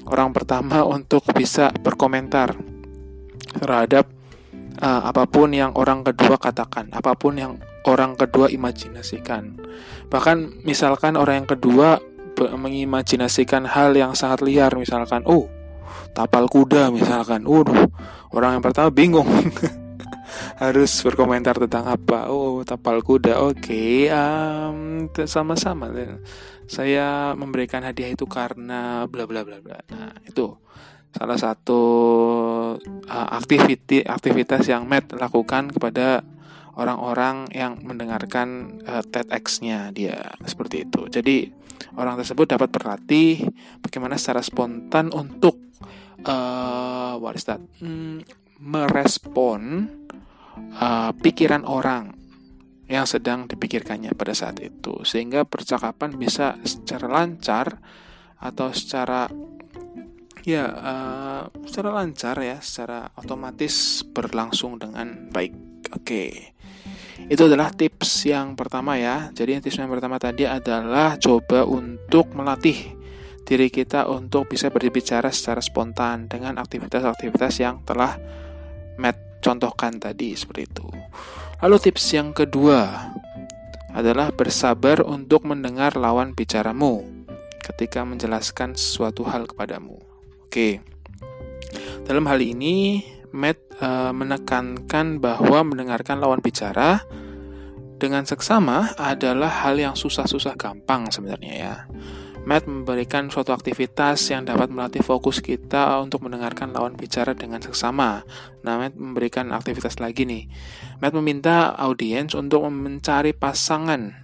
Orang 0.06 0.32
pertama 0.32 0.86
untuk 0.86 1.26
bisa 1.34 1.74
berkomentar 1.82 2.56
terhadap 3.58 4.15
uh, 4.82 5.02
apa 5.08 5.28
pun 5.30 5.52
yang 5.52 5.76
orang 5.76 6.02
kedua 6.04 6.40
katakan, 6.40 6.92
apa 6.92 7.16
pun 7.16 7.38
yang 7.38 7.60
orang 7.86 8.18
kedua 8.18 8.50
imajinasikan. 8.50 9.60
Bahkan 10.10 10.66
misalkan 10.66 11.16
orang 11.16 11.44
yang 11.44 11.50
kedua 11.50 12.00
mengimajinasikan 12.36 13.64
hal 13.70 13.96
yang 13.96 14.12
sangat 14.12 14.44
liar, 14.44 14.76
misalkan, 14.76 15.24
oh 15.24 15.48
tapal 16.12 16.48
kuda 16.48 16.92
misalkan, 16.92 17.48
uh, 17.48 17.64
orang 18.32 18.60
yang 18.60 18.64
pertama 18.64 18.90
bingung. 18.92 19.28
harus 20.56 20.92
berkomentar 21.04 21.56
tentang 21.56 21.86
apa? 21.88 22.32
Oh 22.32 22.64
tapal 22.64 23.04
kuda. 23.04 23.40
Oke 23.44 24.08
okay, 24.08 24.12
um, 24.12 25.08
sama-sama. 25.28 25.92
Saya 26.66 27.38
memberikan 27.38 27.86
hadiah 27.86 28.10
itu 28.10 28.26
karena 28.26 29.06
bla 29.06 29.28
bla 29.28 29.46
bla 29.46 29.62
bla. 29.62 29.80
Nah 29.92 30.16
itu 30.26 30.56
salah 31.16 31.40
satu 31.40 31.82
uh, 33.08 33.28
aktiviti 33.32 34.04
aktivitas 34.04 34.68
yang 34.68 34.84
Matt 34.84 35.16
lakukan 35.16 35.72
kepada 35.72 36.28
orang-orang 36.76 37.48
yang 37.56 37.80
mendengarkan 37.80 38.80
uh, 38.84 39.00
TEDx-nya 39.00 39.96
dia 39.96 40.36
seperti 40.44 40.84
itu. 40.84 41.08
Jadi 41.08 41.48
orang 41.96 42.20
tersebut 42.20 42.52
dapat 42.52 42.68
berlatih 42.68 43.48
bagaimana 43.80 44.20
secara 44.20 44.44
spontan 44.44 45.08
untuk 45.16 45.56
uh, 46.28 47.16
what 47.16 47.40
is 47.40 47.48
that? 47.48 47.64
Hmm, 47.80 48.20
merespon 48.60 49.88
uh, 50.84 51.16
pikiran 51.16 51.64
orang 51.64 52.12
yang 52.92 53.08
sedang 53.08 53.48
dipikirkannya 53.48 54.14
pada 54.14 54.36
saat 54.36 54.62
itu 54.62 55.02
sehingga 55.08 55.48
percakapan 55.48 56.20
bisa 56.20 56.60
secara 56.68 57.08
lancar 57.10 57.82
atau 58.38 58.70
secara 58.76 59.26
Ya, 60.46 60.70
uh, 60.70 61.50
secara 61.66 61.90
lancar 61.90 62.38
ya, 62.38 62.62
secara 62.62 63.10
otomatis 63.18 64.06
berlangsung 64.06 64.78
dengan 64.78 65.34
baik. 65.34 65.58
Oke. 65.98 66.54
Itu 67.26 67.50
adalah 67.50 67.74
tips 67.74 68.30
yang 68.30 68.54
pertama 68.54 68.94
ya. 69.02 69.34
Jadi 69.34 69.58
tips 69.66 69.82
yang 69.82 69.90
pertama 69.90 70.22
tadi 70.22 70.46
adalah 70.46 71.18
coba 71.18 71.66
untuk 71.66 72.30
melatih 72.38 72.94
diri 73.42 73.74
kita 73.74 74.06
untuk 74.06 74.46
bisa 74.54 74.70
berbicara 74.70 75.34
secara 75.34 75.66
spontan 75.66 76.30
dengan 76.30 76.62
aktivitas-aktivitas 76.62 77.62
yang 77.62 77.82
telah 77.82 78.14
Matt 79.02 79.42
contohkan 79.42 79.98
tadi 79.98 80.38
seperti 80.38 80.70
itu. 80.70 80.86
Lalu 81.66 81.90
tips 81.90 82.06
yang 82.14 82.38
kedua 82.38 83.10
adalah 83.98 84.30
bersabar 84.30 85.02
untuk 85.02 85.50
mendengar 85.50 85.98
lawan 85.98 86.38
bicaramu 86.38 87.02
ketika 87.66 88.06
menjelaskan 88.06 88.78
suatu 88.78 89.26
hal 89.26 89.50
kepadamu. 89.50 90.05
Oke. 90.56 90.80
Dalam 92.08 92.32
hal 92.32 92.40
ini, 92.40 93.04
Matt 93.36 93.60
uh, 93.84 94.16
menekankan 94.16 95.20
bahwa 95.20 95.68
mendengarkan 95.68 96.24
lawan 96.24 96.40
bicara 96.40 97.04
dengan 98.00 98.24
seksama 98.24 98.96
adalah 98.96 99.68
hal 99.68 99.76
yang 99.76 100.00
susah-susah 100.00 100.56
gampang 100.56 101.12
sebenarnya 101.12 101.54
ya. 101.60 101.76
Matt 102.48 102.72
memberikan 102.72 103.28
suatu 103.28 103.52
aktivitas 103.52 104.32
yang 104.32 104.48
dapat 104.48 104.72
melatih 104.72 105.04
fokus 105.04 105.44
kita 105.44 106.00
untuk 106.00 106.24
mendengarkan 106.24 106.72
lawan 106.72 106.96
bicara 106.96 107.36
dengan 107.36 107.60
seksama. 107.60 108.24
Nah, 108.64 108.80
Matt 108.80 108.96
memberikan 108.96 109.52
aktivitas 109.52 110.00
lagi 110.00 110.24
nih. 110.24 110.48
Matt 111.04 111.20
meminta 111.20 111.76
audiens 111.76 112.32
untuk 112.32 112.64
mencari 112.72 113.36
pasangan 113.36 114.24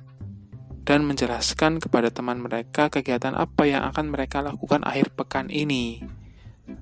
dan 0.88 1.04
menjelaskan 1.04 1.84
kepada 1.84 2.08
teman 2.08 2.40
mereka 2.40 2.88
kegiatan 2.88 3.36
apa 3.36 3.68
yang 3.68 3.84
akan 3.92 4.16
mereka 4.16 4.40
lakukan 4.40 4.80
akhir 4.88 5.12
pekan 5.12 5.52
ini. 5.52 6.21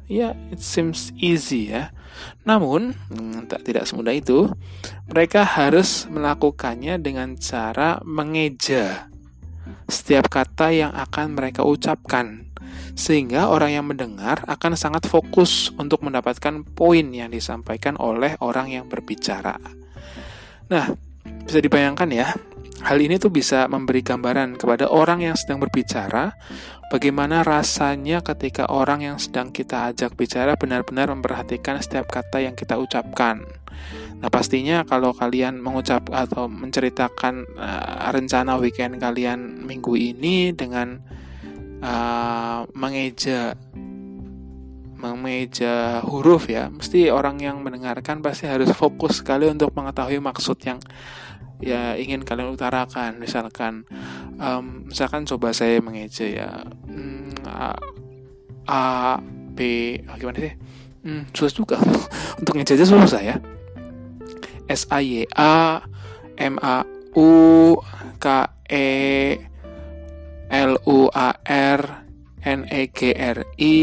Ya, 0.09 0.33
it 0.49 0.61
seems 0.61 1.13
easy 1.17 1.71
ya. 1.71 1.93
Namun, 2.43 2.97
hmm, 3.11 3.47
tak 3.47 3.63
tidak 3.67 3.87
semudah 3.87 4.13
itu. 4.15 4.49
Mereka 5.09 5.45
harus 5.45 6.09
melakukannya 6.09 6.99
dengan 6.99 7.37
cara 7.39 8.01
mengeja 8.03 9.09
setiap 9.89 10.29
kata 10.29 10.69
yang 10.73 10.91
akan 10.93 11.37
mereka 11.37 11.65
ucapkan. 11.65 12.49
Sehingga 12.93 13.47
orang 13.47 13.79
yang 13.79 13.85
mendengar 13.87 14.43
akan 14.43 14.75
sangat 14.75 15.07
fokus 15.07 15.71
untuk 15.79 16.03
mendapatkan 16.03 16.67
poin 16.75 17.07
yang 17.15 17.31
disampaikan 17.31 17.95
oleh 17.95 18.35
orang 18.43 18.69
yang 18.69 18.85
berbicara. 18.91 19.55
Nah, 20.69 20.85
bisa 21.47 21.59
dibayangkan 21.63 22.09
ya, 22.11 22.27
hal 22.83 22.97
ini 22.99 23.15
tuh 23.17 23.31
bisa 23.31 23.65
memberi 23.71 24.03
gambaran 24.03 24.59
kepada 24.59 24.91
orang 24.91 25.25
yang 25.25 25.35
sedang 25.35 25.63
berbicara 25.63 26.35
Bagaimana 26.89 27.45
rasanya 27.45 28.25
ketika 28.25 28.65
orang 28.65 29.05
yang 29.05 29.17
sedang 29.21 29.53
kita 29.53 29.93
ajak 29.93 30.17
bicara 30.17 30.57
benar-benar 30.57 31.13
memperhatikan 31.13 31.77
setiap 31.77 32.09
kata 32.09 32.41
yang 32.41 32.57
kita 32.57 32.81
ucapkan. 32.81 33.45
Nah, 34.19 34.27
pastinya 34.33 34.81
kalau 34.83 35.13
kalian 35.13 35.61
mengucap 35.61 36.09
atau 36.09 36.49
menceritakan 36.49 37.45
uh, 37.55 38.09
rencana 38.09 38.57
weekend 38.57 38.97
kalian 38.97 39.63
minggu 39.69 39.95
ini 39.95 40.49
dengan 40.51 40.97
uh, 41.85 42.65
mengeja 42.73 43.53
mengeja 44.99 46.03
huruf 46.03 46.51
ya, 46.51 46.67
mesti 46.67 47.07
orang 47.07 47.39
yang 47.39 47.63
mendengarkan 47.63 48.19
pasti 48.19 48.51
harus 48.51 48.67
fokus 48.75 49.23
sekali 49.23 49.47
untuk 49.47 49.71
mengetahui 49.71 50.19
maksud 50.19 50.59
yang 50.67 50.83
ya 51.59 51.99
ingin 51.99 52.23
kalian 52.23 52.55
utarakan 52.55 53.19
misalkan 53.19 53.83
um, 54.39 54.87
misalkan 54.87 55.27
coba 55.27 55.51
saya 55.51 55.83
mengeja 55.83 56.25
ya. 56.25 56.49
Hmm, 56.87 57.35
a, 57.45 57.75
a 58.67 58.81
b 59.53 59.59
ah, 60.07 60.15
gimana 60.15 60.39
sih? 60.39 60.53
Hmm, 61.03 61.23
susah 61.35 61.53
juga. 61.53 61.77
Untuk 62.39 62.55
ngeja 62.55 62.75
aja 62.79 62.87
susah 62.87 63.23
ya 63.23 63.37
s 64.69 64.85
a 64.89 65.01
y 65.01 65.25
a 65.35 65.81
m 66.37 66.55
a 66.61 66.85
u 67.17 67.29
k 68.21 68.25
e 68.69 68.87
l 70.49 70.73
u 70.85 70.99
a 71.09 71.29
r 71.75 71.81
n 72.45 72.61
e 72.69 72.81
g 72.93 72.99
r 73.17 73.37
i 73.57 73.77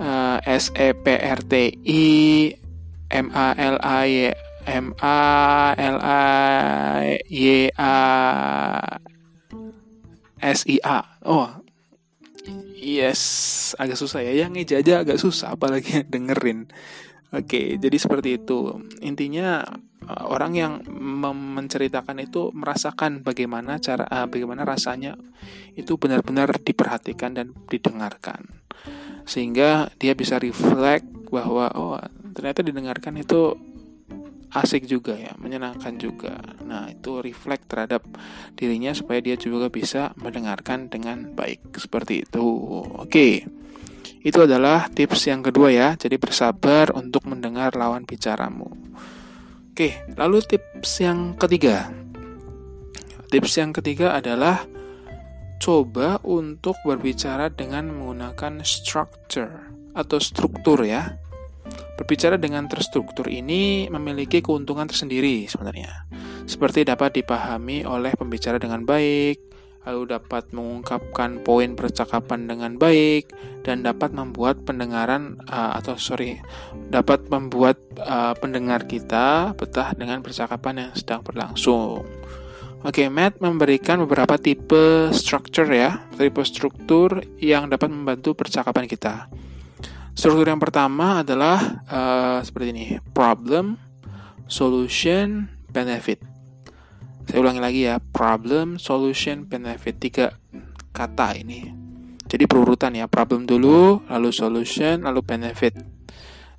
uh, 0.00 0.38
s 0.42 0.72
e 0.72 0.88
p 0.96 1.06
r 1.12 1.40
t 1.44 1.54
i 1.84 2.04
m 3.12 3.26
a 3.36 3.46
l 3.52 3.76
a 3.84 3.98
y 4.08 4.32
M 4.68 4.92
A 5.00 5.72
L 5.72 5.96
A 6.04 6.22
Y 7.24 7.72
A 7.72 7.96
S 10.44 10.68
I 10.68 10.76
A. 10.84 11.00
Oh. 11.24 11.48
Yes, 12.78 13.20
agak 13.80 13.96
susah 13.96 14.22
ya. 14.22 14.32
Yang 14.46 14.50
ngejaja 14.60 15.02
agak 15.02 15.18
susah 15.18 15.56
apalagi 15.56 16.04
dengerin. 16.12 16.68
Oke, 17.32 17.76
jadi 17.76 17.96
seperti 17.96 18.40
itu. 18.40 18.80
Intinya 19.04 19.60
eh, 20.04 20.24
orang 20.28 20.52
yang 20.56 20.72
menceritakan 21.32 22.24
itu 22.24 22.48
merasakan 22.56 23.20
bagaimana 23.20 23.76
cara 23.82 24.08
uh, 24.08 24.24
bagaimana 24.24 24.64
rasanya 24.64 25.16
itu 25.76 26.00
benar-benar 26.00 26.56
diperhatikan 26.60 27.36
dan 27.36 27.52
didengarkan. 27.68 28.64
Sehingga 29.28 29.92
dia 30.00 30.16
bisa 30.16 30.40
reflect 30.40 31.04
bahwa 31.28 31.68
oh 31.76 32.00
ternyata 32.32 32.64
didengarkan 32.64 33.20
itu 33.20 33.58
asik 34.52 34.88
juga 34.88 35.12
ya, 35.12 35.36
menyenangkan 35.36 36.00
juga. 36.00 36.40
Nah, 36.64 36.88
itu 36.88 37.20
reflect 37.20 37.68
terhadap 37.68 38.04
dirinya 38.56 38.96
supaya 38.96 39.20
dia 39.20 39.36
juga 39.36 39.68
bisa 39.68 40.16
mendengarkan 40.16 40.88
dengan 40.88 41.36
baik. 41.36 41.76
Seperti 41.76 42.24
itu. 42.24 42.44
Oke. 43.04 43.44
Itu 44.18 44.44
adalah 44.44 44.90
tips 44.90 45.28
yang 45.30 45.44
kedua 45.44 45.68
ya. 45.70 45.88
Jadi 45.94 46.16
bersabar 46.16 46.92
untuk 46.96 47.28
mendengar 47.28 47.76
lawan 47.76 48.08
bicaramu. 48.08 48.68
Oke, 49.72 50.02
lalu 50.18 50.42
tips 50.42 51.04
yang 51.04 51.38
ketiga. 51.38 51.92
Tips 53.28 53.60
yang 53.60 53.70
ketiga 53.70 54.16
adalah 54.16 54.66
coba 55.62 56.18
untuk 56.26 56.74
berbicara 56.82 57.52
dengan 57.52 57.92
menggunakan 57.92 58.64
structure 58.66 59.70
atau 59.94 60.18
struktur 60.18 60.82
ya. 60.82 61.18
Berbicara 61.98 62.38
dengan 62.38 62.70
terstruktur 62.70 63.26
ini 63.26 63.90
memiliki 63.90 64.38
keuntungan 64.38 64.86
tersendiri 64.86 65.50
sebenarnya. 65.50 66.06
Seperti 66.48 66.86
dapat 66.86 67.18
dipahami 67.18 67.84
oleh 67.84 68.14
pembicara 68.16 68.56
dengan 68.56 68.86
baik, 68.86 69.48
lalu 69.88 70.20
dapat 70.20 70.52
mengungkapkan 70.52 71.40
poin 71.40 71.72
percakapan 71.72 72.44
dengan 72.44 72.76
baik 72.76 73.32
dan 73.64 73.80
dapat 73.80 74.12
membuat 74.12 74.60
pendengaran 74.68 75.40
uh, 75.48 75.80
atau 75.80 75.96
sorry 75.96 76.36
dapat 76.92 77.24
membuat 77.32 77.80
uh, 77.96 78.36
pendengar 78.36 78.84
kita 78.84 79.56
betah 79.56 79.96
dengan 79.96 80.20
percakapan 80.20 80.88
yang 80.88 80.92
sedang 80.92 81.24
berlangsung. 81.24 82.04
Oke, 82.78 83.02
okay, 83.02 83.08
Matt 83.10 83.42
memberikan 83.42 83.98
beberapa 84.06 84.38
tipe 84.38 85.10
structure 85.10 85.66
ya, 85.66 86.06
tipe 86.14 86.38
struktur 86.46 87.26
yang 87.42 87.66
dapat 87.66 87.90
membantu 87.90 88.38
percakapan 88.38 88.86
kita. 88.86 89.26
Struktur 90.18 90.50
yang 90.50 90.58
pertama 90.58 91.22
adalah 91.22 91.78
uh, 91.86 92.42
seperti 92.42 92.74
ini: 92.74 92.86
problem, 93.14 93.78
solution, 94.50 95.46
benefit. 95.70 96.18
Saya 97.30 97.38
ulangi 97.38 97.62
lagi 97.62 97.80
ya: 97.86 98.02
problem, 98.02 98.82
solution, 98.82 99.46
benefit. 99.46 100.02
Tiga 100.02 100.34
kata 100.90 101.38
ini. 101.38 101.70
Jadi 102.26 102.50
berurutan 102.50 102.98
ya: 102.98 103.06
problem 103.06 103.46
dulu, 103.46 104.02
lalu 104.10 104.34
solution, 104.34 105.06
lalu 105.06 105.22
benefit. 105.22 105.78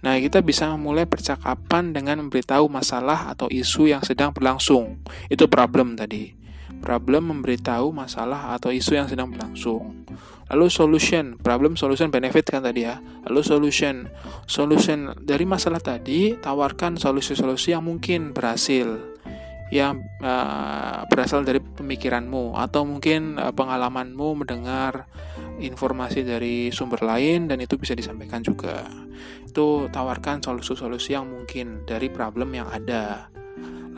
Nah, 0.08 0.16
kita 0.16 0.40
bisa 0.40 0.72
memulai 0.72 1.04
percakapan 1.04 1.92
dengan 1.92 2.24
memberitahu 2.24 2.72
masalah 2.72 3.28
atau 3.28 3.52
isu 3.52 3.92
yang 3.92 4.00
sedang 4.08 4.32
berlangsung. 4.32 5.04
Itu 5.28 5.52
problem 5.52 6.00
tadi. 6.00 6.32
Problem 6.80 7.36
memberitahu 7.36 7.92
masalah 7.92 8.56
atau 8.56 8.72
isu 8.72 8.96
yang 8.96 9.12
sedang 9.12 9.28
berlangsung. 9.28 10.08
Lalu 10.50 10.66
solution, 10.74 11.38
problem, 11.38 11.78
solution, 11.78 12.10
benefit 12.10 12.50
kan 12.50 12.66
tadi 12.66 12.82
ya. 12.82 12.98
Lalu 13.30 13.42
solution, 13.46 14.10
solution 14.50 15.14
dari 15.22 15.46
masalah 15.46 15.78
tadi 15.78 16.34
tawarkan 16.42 16.98
solusi-solusi 16.98 17.78
yang 17.78 17.86
mungkin 17.86 18.34
berhasil, 18.34 18.98
yang 19.70 20.02
uh, 20.26 21.06
berasal 21.06 21.46
dari 21.46 21.62
pemikiranmu 21.62 22.58
atau 22.58 22.82
mungkin 22.82 23.38
uh, 23.38 23.54
pengalamanmu 23.54 24.42
mendengar 24.42 25.06
informasi 25.62 26.26
dari 26.26 26.74
sumber 26.74 27.06
lain 27.06 27.46
dan 27.46 27.62
itu 27.62 27.78
bisa 27.78 27.94
disampaikan 27.94 28.42
juga. 28.42 28.90
Itu 29.46 29.86
tawarkan 29.94 30.42
solusi-solusi 30.42 31.14
yang 31.14 31.30
mungkin 31.30 31.86
dari 31.86 32.10
problem 32.10 32.58
yang 32.58 32.74
ada. 32.74 33.30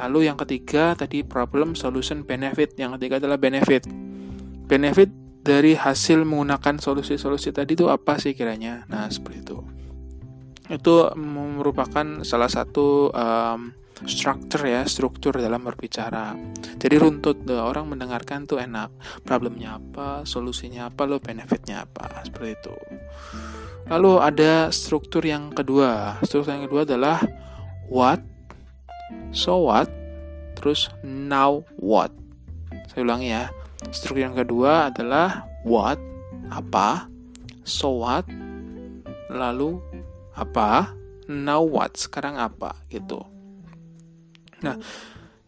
Lalu 0.04 0.28
yang 0.28 0.36
ketiga 0.36 1.00
tadi 1.00 1.24
problem, 1.24 1.80
solution, 1.80 2.28
benefit. 2.28 2.76
Yang 2.76 3.00
ketiga 3.00 3.24
adalah 3.24 3.40
benefit. 3.40 3.88
Benefit 4.68 5.21
dari 5.42 5.74
hasil 5.74 6.22
menggunakan 6.22 6.78
solusi-solusi 6.78 7.50
tadi 7.50 7.74
itu 7.74 7.90
apa 7.90 8.22
sih 8.22 8.38
kiranya? 8.38 8.86
Nah, 8.88 9.10
seperti 9.10 9.42
itu. 9.42 9.58
Itu 10.70 11.12
merupakan 11.18 12.22
salah 12.22 12.48
satu 12.48 13.10
um, 13.12 13.74
struktur 14.06 14.62
ya, 14.70 14.86
struktur 14.86 15.34
dalam 15.42 15.66
berbicara. 15.66 16.38
Jadi 16.78 16.96
runtut 17.02 17.42
the 17.44 17.58
orang 17.58 17.90
mendengarkan 17.90 18.46
tuh 18.46 18.62
enak. 18.62 18.94
Problemnya 19.26 19.82
apa, 19.82 20.24
solusinya 20.24 20.94
apa, 20.94 21.10
lo 21.10 21.18
benefitnya 21.18 21.90
apa, 21.90 22.22
seperti 22.22 22.50
itu. 22.62 22.76
Lalu 23.90 24.22
ada 24.22 24.70
struktur 24.70 25.26
yang 25.26 25.50
kedua. 25.52 26.22
Struktur 26.22 26.54
yang 26.54 26.66
kedua 26.70 26.86
adalah 26.86 27.18
what, 27.90 28.22
so 29.34 29.68
what, 29.68 29.90
terus 30.54 30.88
now 31.04 31.66
what. 31.82 32.14
Saya 32.94 33.04
ulangi 33.04 33.34
ya 33.34 33.52
Struktur 33.90 34.22
yang 34.22 34.38
kedua 34.38 34.94
adalah 34.94 35.50
what, 35.66 35.98
apa, 36.54 37.10
so 37.66 38.06
what, 38.06 38.30
lalu 39.34 39.82
apa, 40.38 40.94
now 41.26 41.66
what, 41.66 41.98
sekarang 41.98 42.38
apa, 42.38 42.78
gitu. 42.94 43.26
Nah, 44.62 44.78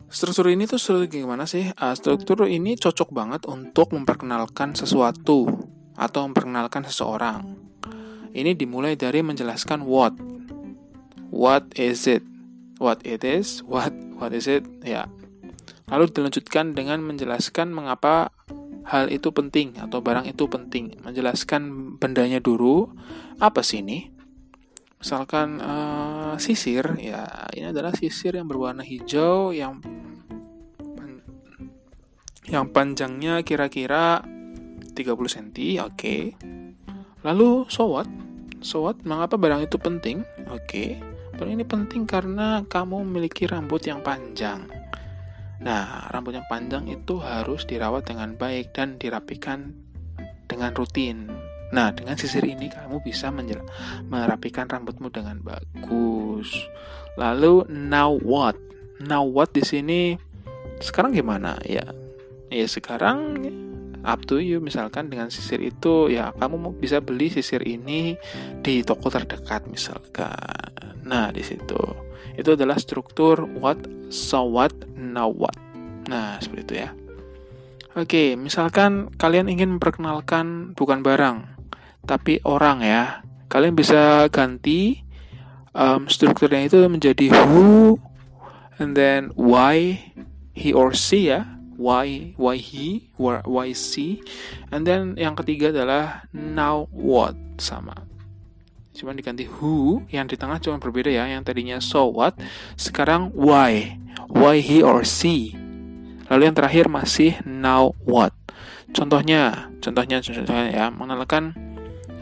struktur 0.10 0.50
ini 0.50 0.66
tuh 0.66 0.82
struktur 0.82 1.06
gimana 1.06 1.46
sih? 1.46 1.70
Uh, 1.78 1.94
struktur 1.94 2.50
ini 2.50 2.74
cocok 2.74 3.14
banget 3.14 3.46
untuk 3.46 3.94
memperkenalkan 3.94 4.74
sesuatu 4.74 5.46
atau 5.94 6.22
memperkenalkan 6.26 6.90
seseorang. 6.90 7.62
Ini 8.34 8.58
dimulai 8.58 8.98
dari 8.98 9.22
menjelaskan 9.22 9.86
what. 9.86 10.18
What 11.30 11.70
is 11.78 12.10
it? 12.10 12.26
What 12.82 13.06
it 13.06 13.22
is? 13.22 13.62
What 13.62 13.94
what 14.18 14.34
is 14.34 14.50
it? 14.50 14.66
Ya, 14.82 15.06
Lalu 15.92 16.06
dilanjutkan 16.12 16.78
dengan 16.78 17.04
menjelaskan 17.04 17.76
mengapa 17.76 18.32
hal 18.88 19.08
itu 19.12 19.32
penting 19.32 19.80
atau 19.80 20.04
barang 20.04 20.28
itu 20.28 20.48
penting. 20.48 21.00
Menjelaskan 21.04 21.96
bendanya 22.00 22.40
dulu. 22.44 22.92
Apa 23.40 23.64
sih 23.64 23.84
ini? 23.84 24.12
Misalkan 25.04 25.60
uh, 25.60 26.40
sisir, 26.40 26.96
ya 26.96 27.28
ini 27.52 27.76
adalah 27.76 27.92
sisir 27.92 28.40
yang 28.40 28.48
berwarna 28.48 28.88
hijau 28.88 29.52
yang 29.52 29.84
yang 32.48 32.72
panjangnya 32.72 33.44
kira-kira 33.44 34.24
30 34.24 34.96
cm, 34.96 35.48
oke. 35.84 35.96
Okay. 35.96 36.22
Lalu 37.24 37.68
so 37.68 37.92
what? 37.92 38.08
So 38.64 38.88
what? 38.88 39.00
Mengapa 39.04 39.36
barang 39.36 39.68
itu 39.68 39.76
penting? 39.76 40.24
Oke, 40.48 40.64
okay. 40.64 40.90
barang 41.36 41.52
ini 41.52 41.66
penting 41.68 42.08
karena 42.08 42.64
kamu 42.64 43.04
memiliki 43.04 43.44
rambut 43.44 43.84
yang 43.84 44.00
panjang. 44.00 44.83
Nah, 45.64 46.12
rambut 46.12 46.36
yang 46.36 46.48
panjang 46.52 46.92
itu 46.92 47.24
harus 47.24 47.64
dirawat 47.64 48.04
dengan 48.04 48.36
baik 48.36 48.76
dan 48.76 49.00
dirapikan 49.00 49.72
dengan 50.52 50.76
rutin. 50.76 51.32
Nah, 51.74 51.90
dengan 51.96 52.20
sisir 52.20 52.44
ini 52.44 52.70
kamu 52.70 53.02
bisa 53.02 53.34
merapikan 54.06 54.68
rambutmu 54.68 55.10
dengan 55.10 55.40
bagus. 55.42 56.52
Lalu 57.16 57.66
now 57.72 58.12
what? 58.12 58.60
Now 59.02 59.26
what 59.26 59.56
di 59.56 59.64
sini 59.64 60.20
sekarang 60.84 61.16
gimana? 61.16 61.58
Ya, 61.66 61.88
ya 62.52 62.68
sekarang 62.68 63.42
up 64.04 64.28
to 64.28 64.44
you 64.44 64.60
misalkan 64.60 65.08
dengan 65.08 65.32
sisir 65.32 65.64
itu 65.64 66.12
ya 66.12 66.36
kamu 66.36 66.76
bisa 66.78 67.00
beli 67.00 67.32
sisir 67.32 67.64
ini 67.64 68.20
di 68.60 68.84
toko 68.84 69.08
terdekat 69.08 69.64
misalkan 69.72 70.36
nah 71.08 71.32
di 71.32 71.40
situ 71.40 71.80
itu 72.34 72.58
adalah 72.58 72.78
struktur 72.82 73.46
what 73.58 73.78
so 74.10 74.46
what 74.46 74.74
now 74.98 75.30
what. 75.30 75.56
Nah 76.10 76.42
seperti 76.42 76.62
itu 76.66 76.76
ya. 76.86 76.90
Oke 77.94 78.34
misalkan 78.34 79.14
kalian 79.22 79.50
ingin 79.50 79.78
memperkenalkan 79.78 80.74
bukan 80.74 81.06
barang 81.06 81.46
tapi 82.10 82.42
orang 82.46 82.82
ya. 82.82 83.22
Kalian 83.50 83.78
bisa 83.78 84.26
ganti 84.34 85.06
um, 85.78 86.10
strukturnya 86.10 86.66
itu 86.66 86.82
menjadi 86.90 87.30
who 87.46 88.02
and 88.82 88.98
then 88.98 89.30
why 89.38 90.02
he 90.58 90.74
or 90.74 90.94
she 90.94 91.30
ya. 91.30 91.46
Why 91.74 92.38
why 92.38 92.62
he 92.62 93.10
why 93.18 93.74
she. 93.74 94.22
And 94.70 94.86
then 94.86 95.18
yang 95.18 95.34
ketiga 95.38 95.74
adalah 95.74 96.30
now 96.34 96.90
what 96.94 97.38
sama 97.58 98.13
cuma 98.94 99.12
diganti 99.18 99.50
who 99.50 100.06
yang 100.14 100.30
di 100.30 100.38
tengah 100.38 100.62
cuma 100.62 100.78
berbeda 100.78 101.10
ya. 101.10 101.26
Yang 101.26 101.50
tadinya 101.50 101.78
so 101.82 102.08
what 102.08 102.38
sekarang 102.78 103.34
why. 103.34 103.98
Why 104.30 104.62
he 104.62 104.80
or 104.86 105.04
she. 105.04 105.58
Lalu 106.30 106.50
yang 106.50 106.56
terakhir 106.58 106.86
masih 106.88 107.38
now 107.44 107.94
what. 108.06 108.34
Contohnya 108.94 109.74
contohnya 109.82 110.22
contohnya 110.22 110.70
ya. 110.70 110.86
Mengenalkan 110.94 111.58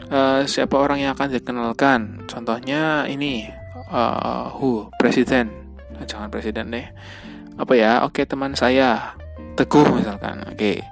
uh, 0.08 0.42
siapa 0.48 0.76
orang 0.76 1.04
yang 1.04 1.12
akan 1.14 1.28
dikenalkan. 1.32 2.26
Contohnya 2.26 3.06
ini 3.08 3.48
uh, 3.92 4.52
who 4.56 4.88
presiden. 4.96 5.52
Jangan 6.02 6.32
presiden 6.32 6.72
deh. 6.72 6.88
Apa 7.60 7.72
ya? 7.76 8.02
Oke 8.02 8.24
teman 8.24 8.56
saya. 8.56 9.14
Teguh 9.54 9.86
misalkan. 9.92 10.42
Oke. 10.48 10.82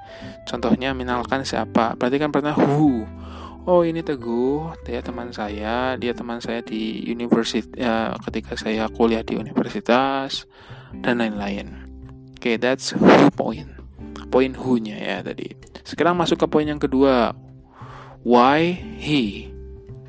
Contohnya 0.44 0.92
misalkan 0.92 1.42
siapa? 1.42 1.96
Berarti 1.96 2.16
kan 2.20 2.30
pernah 2.30 2.54
who. 2.54 3.08
Oh 3.70 3.87
ini 3.87 4.02
Teguh, 4.02 4.74
dia 4.83 4.98
teman 4.98 5.30
saya, 5.30 5.94
dia 5.94 6.11
teman 6.11 6.42
saya 6.42 6.59
di 6.59 7.06
universitas 7.06 7.70
ya, 7.78 8.18
ketika 8.26 8.59
saya 8.59 8.90
kuliah 8.90 9.22
di 9.22 9.38
universitas 9.38 10.50
dan 10.98 11.22
lain-lain. 11.22 11.78
Oke, 12.35 12.50
okay, 12.50 12.54
that's 12.59 12.90
who 12.90 13.06
point. 13.30 13.70
Poin 14.26 14.59
who-nya 14.59 14.98
ya 14.98 15.22
tadi. 15.22 15.54
Sekarang 15.87 16.18
masuk 16.18 16.42
ke 16.42 16.46
poin 16.50 16.66
yang 16.66 16.83
kedua. 16.83 17.30
Why 18.26 18.74
he? 18.98 19.54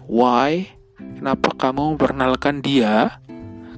Why? 0.10 0.66
Kenapa 1.22 1.54
kamu 1.54 1.94
memperkenalkan 1.94 2.66
dia 2.66 3.22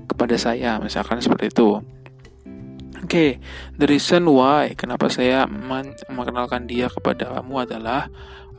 kepada 0.08 0.40
saya? 0.40 0.80
Misalkan 0.80 1.20
seperti 1.20 1.52
itu. 1.52 1.84
Oke, 3.04 3.12
okay, 3.12 3.32
the 3.76 3.84
reason 3.84 4.32
why 4.32 4.72
kenapa 4.80 5.12
saya 5.12 5.44
mengenalkan 6.08 6.72
dia 6.72 6.88
kepada 6.88 7.36
kamu 7.36 7.68
adalah 7.68 8.08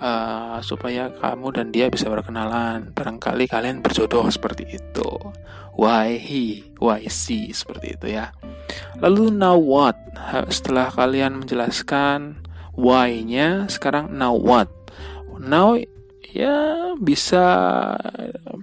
uh, 0.05 0.61
supaya 0.61 1.09
kamu 1.09 1.57
dan 1.57 1.67
dia 1.73 1.89
bisa 1.89 2.13
berkenalan. 2.13 2.93
Barangkali 2.93 3.49
kalian 3.49 3.81
berjodoh 3.81 4.29
seperti 4.29 4.69
itu. 4.77 5.11
Why 5.75 6.21
he, 6.21 6.69
why 6.79 7.09
she 7.09 7.51
seperti 7.57 7.97
itu 7.97 8.13
ya. 8.21 8.37
Lalu 9.01 9.33
now 9.33 9.57
what? 9.57 9.97
Setelah 10.53 10.93
kalian 10.93 11.41
menjelaskan 11.41 12.45
why-nya, 12.79 13.67
sekarang 13.67 14.15
now 14.15 14.37
what? 14.37 14.71
Now 15.41 15.75
ya 16.31 16.95
bisa 16.99 17.45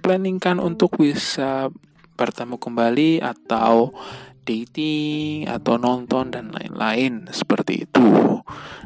planningkan 0.00 0.56
untuk 0.60 0.96
bisa 0.96 1.68
bertemu 2.16 2.56
kembali 2.60 3.10
atau 3.20 3.92
dating 4.42 5.46
atau 5.46 5.78
nonton 5.78 6.30
dan 6.34 6.50
lain-lain 6.50 7.30
seperti 7.30 7.86
itu. 7.88 8.06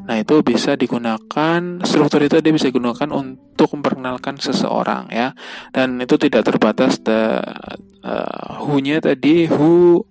Nah, 0.07 0.17
itu 0.21 0.45
bisa 0.45 0.77
digunakan 0.77 1.61
struktur 1.83 2.21
itu 2.23 2.39
dia 2.39 2.53
bisa 2.53 2.69
digunakan 2.71 3.09
untuk 3.11 3.73
memperkenalkan 3.75 4.39
seseorang 4.39 5.11
ya. 5.11 5.33
Dan 5.73 5.99
itu 5.99 6.15
tidak 6.21 6.47
terbatas 6.47 7.01
the 7.03 7.43
uh, 8.05 8.63
who-nya 8.63 9.01
tadi 9.03 9.49
who 9.49 10.05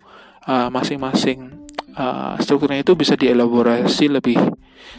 uh, 0.50 0.68
masing-masing 0.74 1.70
uh, 1.96 2.36
strukturnya 2.42 2.84
itu 2.84 2.94
bisa 2.94 3.16
dielaborasi 3.16 4.12
lebih 4.12 4.38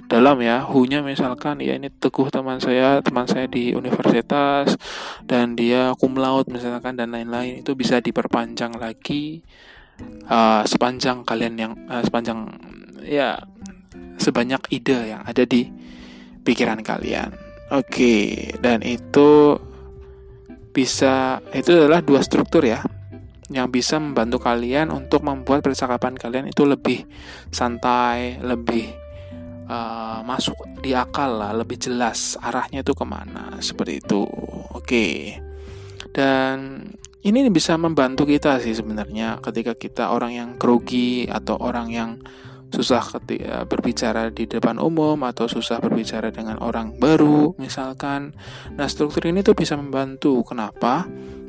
dalam 0.07 0.43
ya 0.45 0.67
who-nya 0.69 1.01
misalkan 1.01 1.63
ya 1.63 1.79
ini 1.79 1.89
teguh 1.89 2.29
teman 2.29 2.61
saya 2.61 3.01
teman 3.01 3.25
saya 3.25 3.49
di 3.49 3.73
universitas 3.73 4.77
dan 5.25 5.57
dia 5.57 5.97
cum 5.97 6.19
laude 6.21 6.53
misalkan 6.53 7.01
dan 7.01 7.15
lain-lain 7.15 7.65
itu 7.65 7.73
bisa 7.73 8.03
diperpanjang 8.05 8.77
lagi 8.77 9.41
uh, 10.29 10.63
sepanjang 10.67 11.23
kalian 11.23 11.55
yang 11.57 11.73
uh, 11.87 12.03
sepanjang 12.03 12.51
ya 13.07 13.39
sebanyak 14.19 14.63
ide 14.73 15.17
yang 15.17 15.23
ada 15.23 15.43
di 15.47 15.69
pikiran 16.43 16.83
kalian. 16.83 17.35
Oke, 17.75 17.91
okay, 17.91 18.27
dan 18.63 18.83
itu 18.87 19.59
bisa 20.71 21.43
itu 21.51 21.73
adalah 21.73 22.05
dua 22.05 22.23
struktur 22.23 22.63
ya 22.63 22.85
yang 23.47 23.71
bisa 23.71 23.97
membantu 24.03 24.43
kalian 24.43 24.91
untuk 24.91 25.23
membuat 25.23 25.63
percakapan 25.63 26.19
kalian 26.19 26.51
itu 26.51 26.67
lebih 26.67 27.07
santai, 27.55 28.43
lebih 28.43 28.91
uh, 29.71 30.23
masuk 30.27 30.59
di 30.83 30.95
akal 30.95 31.39
lah, 31.39 31.53
lebih 31.55 31.79
jelas 31.79 32.35
arahnya 32.43 32.83
itu 32.83 32.95
ke 32.95 33.07
mana 33.07 33.59
seperti 33.63 34.03
itu. 34.03 34.27
Oke, 34.75 34.83
okay. 34.83 35.15
dan 36.11 36.87
ini 37.27 37.51
bisa 37.51 37.75
membantu 37.75 38.23
kita 38.23 38.63
sih 38.63 38.71
sebenarnya 38.71 39.43
ketika 39.43 39.75
kita 39.75 40.15
orang 40.15 40.31
yang 40.31 40.49
grogi 40.55 41.27
atau 41.27 41.59
orang 41.59 41.91
yang 41.91 42.11
susah 42.71 43.03
ketika 43.03 43.67
berbicara 43.67 44.31
di 44.31 44.47
depan 44.47 44.79
umum 44.79 45.19
atau 45.27 45.51
susah 45.51 45.83
berbicara 45.83 46.31
dengan 46.31 46.63
orang 46.63 46.95
baru 46.99 47.55
misalkan. 47.59 48.31
Nah, 48.79 48.87
struktur 48.87 49.27
ini 49.27 49.43
tuh 49.43 49.59
bisa 49.59 49.75
membantu. 49.75 50.47
Kenapa? 50.47 51.07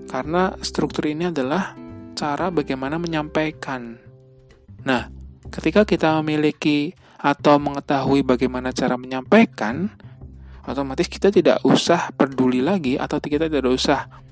Karena 0.09 0.57
struktur 0.65 1.09
ini 1.09 1.29
adalah 1.29 1.77
cara 2.17 2.49
bagaimana 2.49 2.97
menyampaikan. 2.97 4.01
Nah, 4.81 5.13
ketika 5.53 5.85
kita 5.85 6.17
memiliki 6.21 6.97
atau 7.17 7.61
mengetahui 7.61 8.25
bagaimana 8.25 8.73
cara 8.73 8.97
menyampaikan, 8.97 9.89
otomatis 10.65 11.05
kita 11.09 11.29
tidak 11.29 11.61
usah 11.65 12.13
peduli 12.13 12.61
lagi 12.61 12.95
atau 12.97 13.21
kita 13.21 13.45
tidak 13.45 13.73
usah 13.73 14.26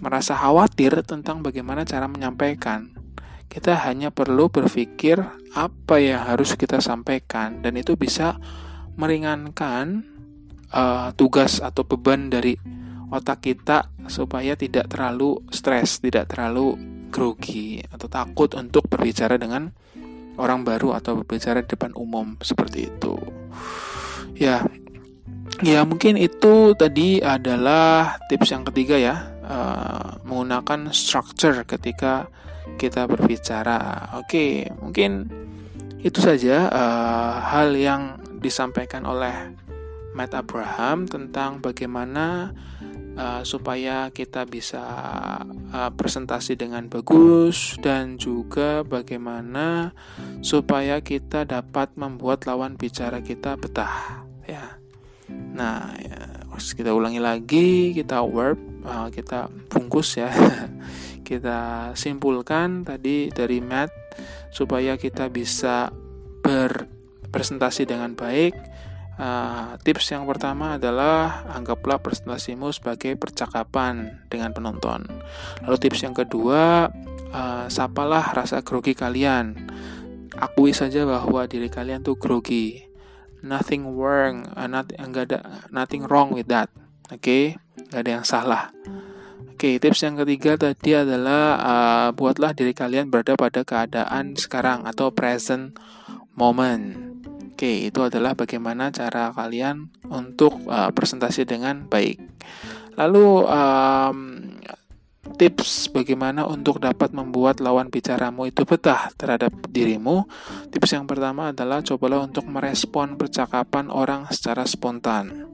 merasa 0.00 0.38
khawatir 0.38 1.04
tentang 1.04 1.44
bagaimana 1.44 1.84
cara 1.84 2.08
menyampaikan. 2.08 2.94
Kita 3.52 3.76
hanya 3.84 4.08
perlu 4.08 4.48
berpikir 4.48 5.20
apa 5.52 6.00
yang 6.00 6.24
harus 6.24 6.56
kita 6.56 6.80
sampaikan, 6.80 7.60
dan 7.60 7.76
itu 7.76 8.00
bisa 8.00 8.40
meringankan 8.96 10.08
uh, 10.72 11.12
tugas 11.12 11.60
atau 11.60 11.84
beban 11.84 12.32
dari 12.32 12.56
otak 13.12 13.44
kita 13.44 13.92
supaya 14.08 14.56
tidak 14.56 14.88
terlalu 14.88 15.36
stres, 15.52 16.00
tidak 16.00 16.32
terlalu 16.32 16.80
grogi 17.12 17.84
atau 17.92 18.08
takut 18.08 18.56
untuk 18.56 18.88
berbicara 18.88 19.36
dengan 19.36 19.68
orang 20.40 20.64
baru 20.64 20.96
atau 20.96 21.20
berbicara 21.20 21.60
di 21.60 21.68
depan 21.76 21.92
umum 21.92 22.40
seperti 22.40 22.88
itu. 22.88 23.14
Ya, 24.32 24.64
ya 25.60 25.84
mungkin 25.84 26.16
itu 26.16 26.72
tadi 26.72 27.20
adalah 27.20 28.16
tips 28.32 28.48
yang 28.48 28.64
ketiga 28.64 28.96
ya 28.96 29.28
uh, 29.46 30.22
menggunakan 30.26 30.90
structure 30.94 31.66
ketika 31.66 32.30
kita 32.78 33.06
berbicara. 33.10 34.10
Oke, 34.22 34.70
mungkin 34.78 35.28
itu 36.02 36.18
saja 36.18 36.66
uh, 36.70 37.34
hal 37.42 37.74
yang 37.78 38.18
disampaikan 38.42 39.06
oleh 39.06 39.54
Matt 40.12 40.34
Abraham 40.34 41.06
tentang 41.06 41.62
bagaimana 41.62 42.52
uh, 43.16 43.42
supaya 43.46 44.10
kita 44.12 44.44
bisa 44.44 44.82
uh, 45.72 45.90
presentasi 45.94 46.58
dengan 46.58 46.90
bagus 46.90 47.78
dan 47.80 48.20
juga 48.20 48.84
bagaimana 48.84 49.96
supaya 50.44 51.00
kita 51.00 51.48
dapat 51.48 51.94
membuat 51.96 52.44
lawan 52.44 52.76
bicara 52.76 53.24
kita 53.24 53.56
betah 53.56 54.26
ya. 54.44 54.76
Nah, 55.32 55.96
ya, 55.96 56.41
kita 56.56 56.92
ulangi 56.92 57.20
lagi, 57.20 57.96
kita 57.96 58.20
verb 58.24 58.72
uh, 58.86 59.08
kita 59.08 59.48
bungkus 59.70 60.18
ya 60.18 60.30
kita 61.28 61.90
simpulkan 61.94 62.82
tadi 62.84 63.30
dari 63.30 63.62
Matt 63.62 63.90
supaya 64.52 64.98
kita 64.98 65.30
bisa 65.32 65.90
berpresentasi 66.42 67.86
dengan 67.88 68.12
baik 68.18 68.72
Uh, 69.12 69.76
tips 69.84 70.08
yang 70.08 70.24
pertama 70.24 70.80
adalah 70.80 71.44
anggaplah 71.52 72.00
presentasimu 72.00 72.72
sebagai 72.72 73.12
percakapan 73.20 74.24
dengan 74.32 74.56
penonton. 74.56 75.04
Lalu 75.62 75.76
tips 75.76 76.08
yang 76.08 76.16
kedua, 76.16 76.88
uh, 77.30 77.66
sapalah 77.68 78.32
rasa 78.32 78.64
grogi 78.64 78.96
kalian. 78.96 79.68
Akui 80.32 80.72
saja 80.72 81.04
bahwa 81.04 81.44
diri 81.44 81.68
kalian 81.68 82.00
tuh 82.00 82.16
grogi. 82.16 82.80
Nothing 83.42 83.98
wrong, 83.98 84.46
uh, 84.54 84.70
not, 84.70 84.94
enggak 84.96 85.34
ada 85.34 85.38
nothing 85.74 86.06
wrong 86.06 86.30
with 86.30 86.46
that. 86.46 86.70
Oke, 87.10 87.18
okay? 87.18 87.44
nggak 87.90 88.00
ada 88.06 88.10
yang 88.18 88.26
salah. 88.26 88.64
Oke, 89.52 89.78
okay, 89.78 89.82
tips 89.82 90.02
yang 90.02 90.18
ketiga 90.18 90.58
tadi 90.58 90.94
adalah 90.94 91.58
uh, 91.58 92.08
buatlah 92.14 92.54
diri 92.54 92.74
kalian 92.74 93.10
berada 93.10 93.38
pada 93.38 93.62
keadaan 93.62 94.34
sekarang 94.34 94.86
atau 94.86 95.14
present 95.14 95.74
moment. 96.34 97.12
Oke, 97.52 97.86
itu 97.86 98.00
adalah 98.02 98.34
bagaimana 98.34 98.90
cara 98.90 99.30
kalian 99.30 99.92
untuk 100.10 100.66
uh, 100.66 100.90
presentasi 100.90 101.46
dengan 101.46 101.86
baik. 101.86 102.18
Lalu 102.98 103.46
um, 103.46 104.18
tips 105.22 105.90
bagaimana 105.94 106.44
untuk 106.46 106.82
dapat 106.82 107.14
membuat 107.14 107.62
lawan 107.62 107.88
bicaramu 107.88 108.50
itu 108.50 108.66
betah 108.66 109.14
terhadap 109.14 109.54
dirimu. 109.70 110.26
Tips 110.74 110.98
yang 110.98 111.06
pertama 111.06 111.54
adalah 111.54 111.80
cobalah 111.82 112.26
untuk 112.26 112.46
merespon 112.50 113.14
percakapan 113.14 113.88
orang 113.88 114.26
secara 114.34 114.66
spontan. 114.66 115.46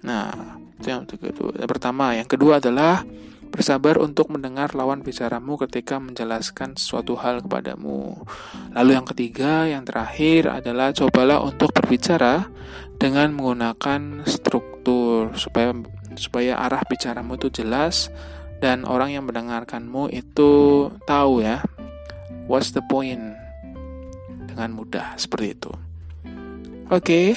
Nah, 0.00 0.56
itu 0.80 0.88
yang. 0.88 1.04
Yang 1.56 1.70
pertama, 1.70 2.16
yang 2.16 2.28
kedua 2.28 2.60
adalah 2.60 3.04
Bersabar 3.46 3.96
untuk 4.02 4.28
mendengar 4.28 4.74
lawan 4.74 5.00
bicaramu 5.00 5.56
ketika 5.64 6.02
menjelaskan 6.02 6.74
suatu 6.74 7.14
hal 7.16 7.40
kepadamu. 7.46 8.26
Lalu 8.74 8.90
yang 8.92 9.06
ketiga, 9.06 9.64
yang 9.64 9.86
terakhir 9.86 10.50
adalah 10.50 10.90
cobalah 10.90 11.40
untuk 11.40 11.70
berbicara 11.70 12.50
dengan 12.98 13.32
menggunakan 13.32 14.26
struktur 14.26 15.32
supaya 15.38 15.72
supaya 16.20 16.60
arah 16.60 16.84
bicaramu 16.84 17.40
itu 17.40 17.48
jelas 17.62 18.12
dan 18.60 18.88
orang 18.88 19.12
yang 19.12 19.24
mendengarkanmu 19.28 20.08
itu 20.12 20.86
tahu 21.04 21.44
ya 21.44 21.60
what's 22.46 22.72
the 22.72 22.82
point 22.86 23.36
dengan 24.48 24.72
mudah 24.72 25.18
seperti 25.20 25.52
itu. 25.52 25.72
Oke. 26.88 27.02
Okay. 27.02 27.28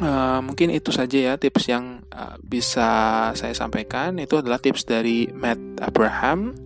Uh, 0.00 0.40
mungkin 0.40 0.72
itu 0.72 0.88
saja 0.96 1.18
ya 1.18 1.34
tips 1.36 1.68
yang 1.68 2.00
uh, 2.12 2.36
bisa 2.40 2.88
saya 3.36 3.54
sampaikan. 3.56 4.16
Itu 4.16 4.40
adalah 4.40 4.56
tips 4.56 4.88
dari 4.88 5.28
Matt 5.28 5.60
Abraham, 5.80 6.56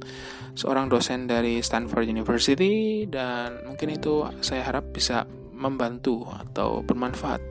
seorang 0.54 0.86
dosen 0.86 1.26
dari 1.26 1.58
Stanford 1.58 2.06
University, 2.06 3.06
dan 3.10 3.66
mungkin 3.66 3.90
itu 3.90 4.22
saya 4.38 4.62
harap 4.62 4.94
bisa 4.94 5.26
membantu 5.50 6.30
atau 6.30 6.82
bermanfaat 6.86 7.42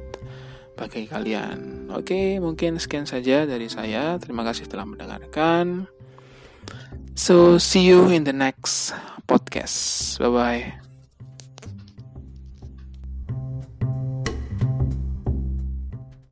bagi 0.79 1.05
kalian. 1.05 1.91
Oke, 1.93 2.39
mungkin 2.39 2.79
sekian 2.79 3.05
saja 3.05 3.43
dari 3.45 3.67
saya. 3.67 4.17
Terima 4.17 4.41
kasih 4.47 4.65
telah 4.65 4.87
mendengarkan. 4.87 5.92
So, 7.15 7.57
see 7.57 7.85
you 7.85 8.09
in 8.09 8.23
the 8.23 8.33
next 8.33 8.93
podcast. 9.27 10.19
Bye 10.19 10.29
bye. 10.29 10.82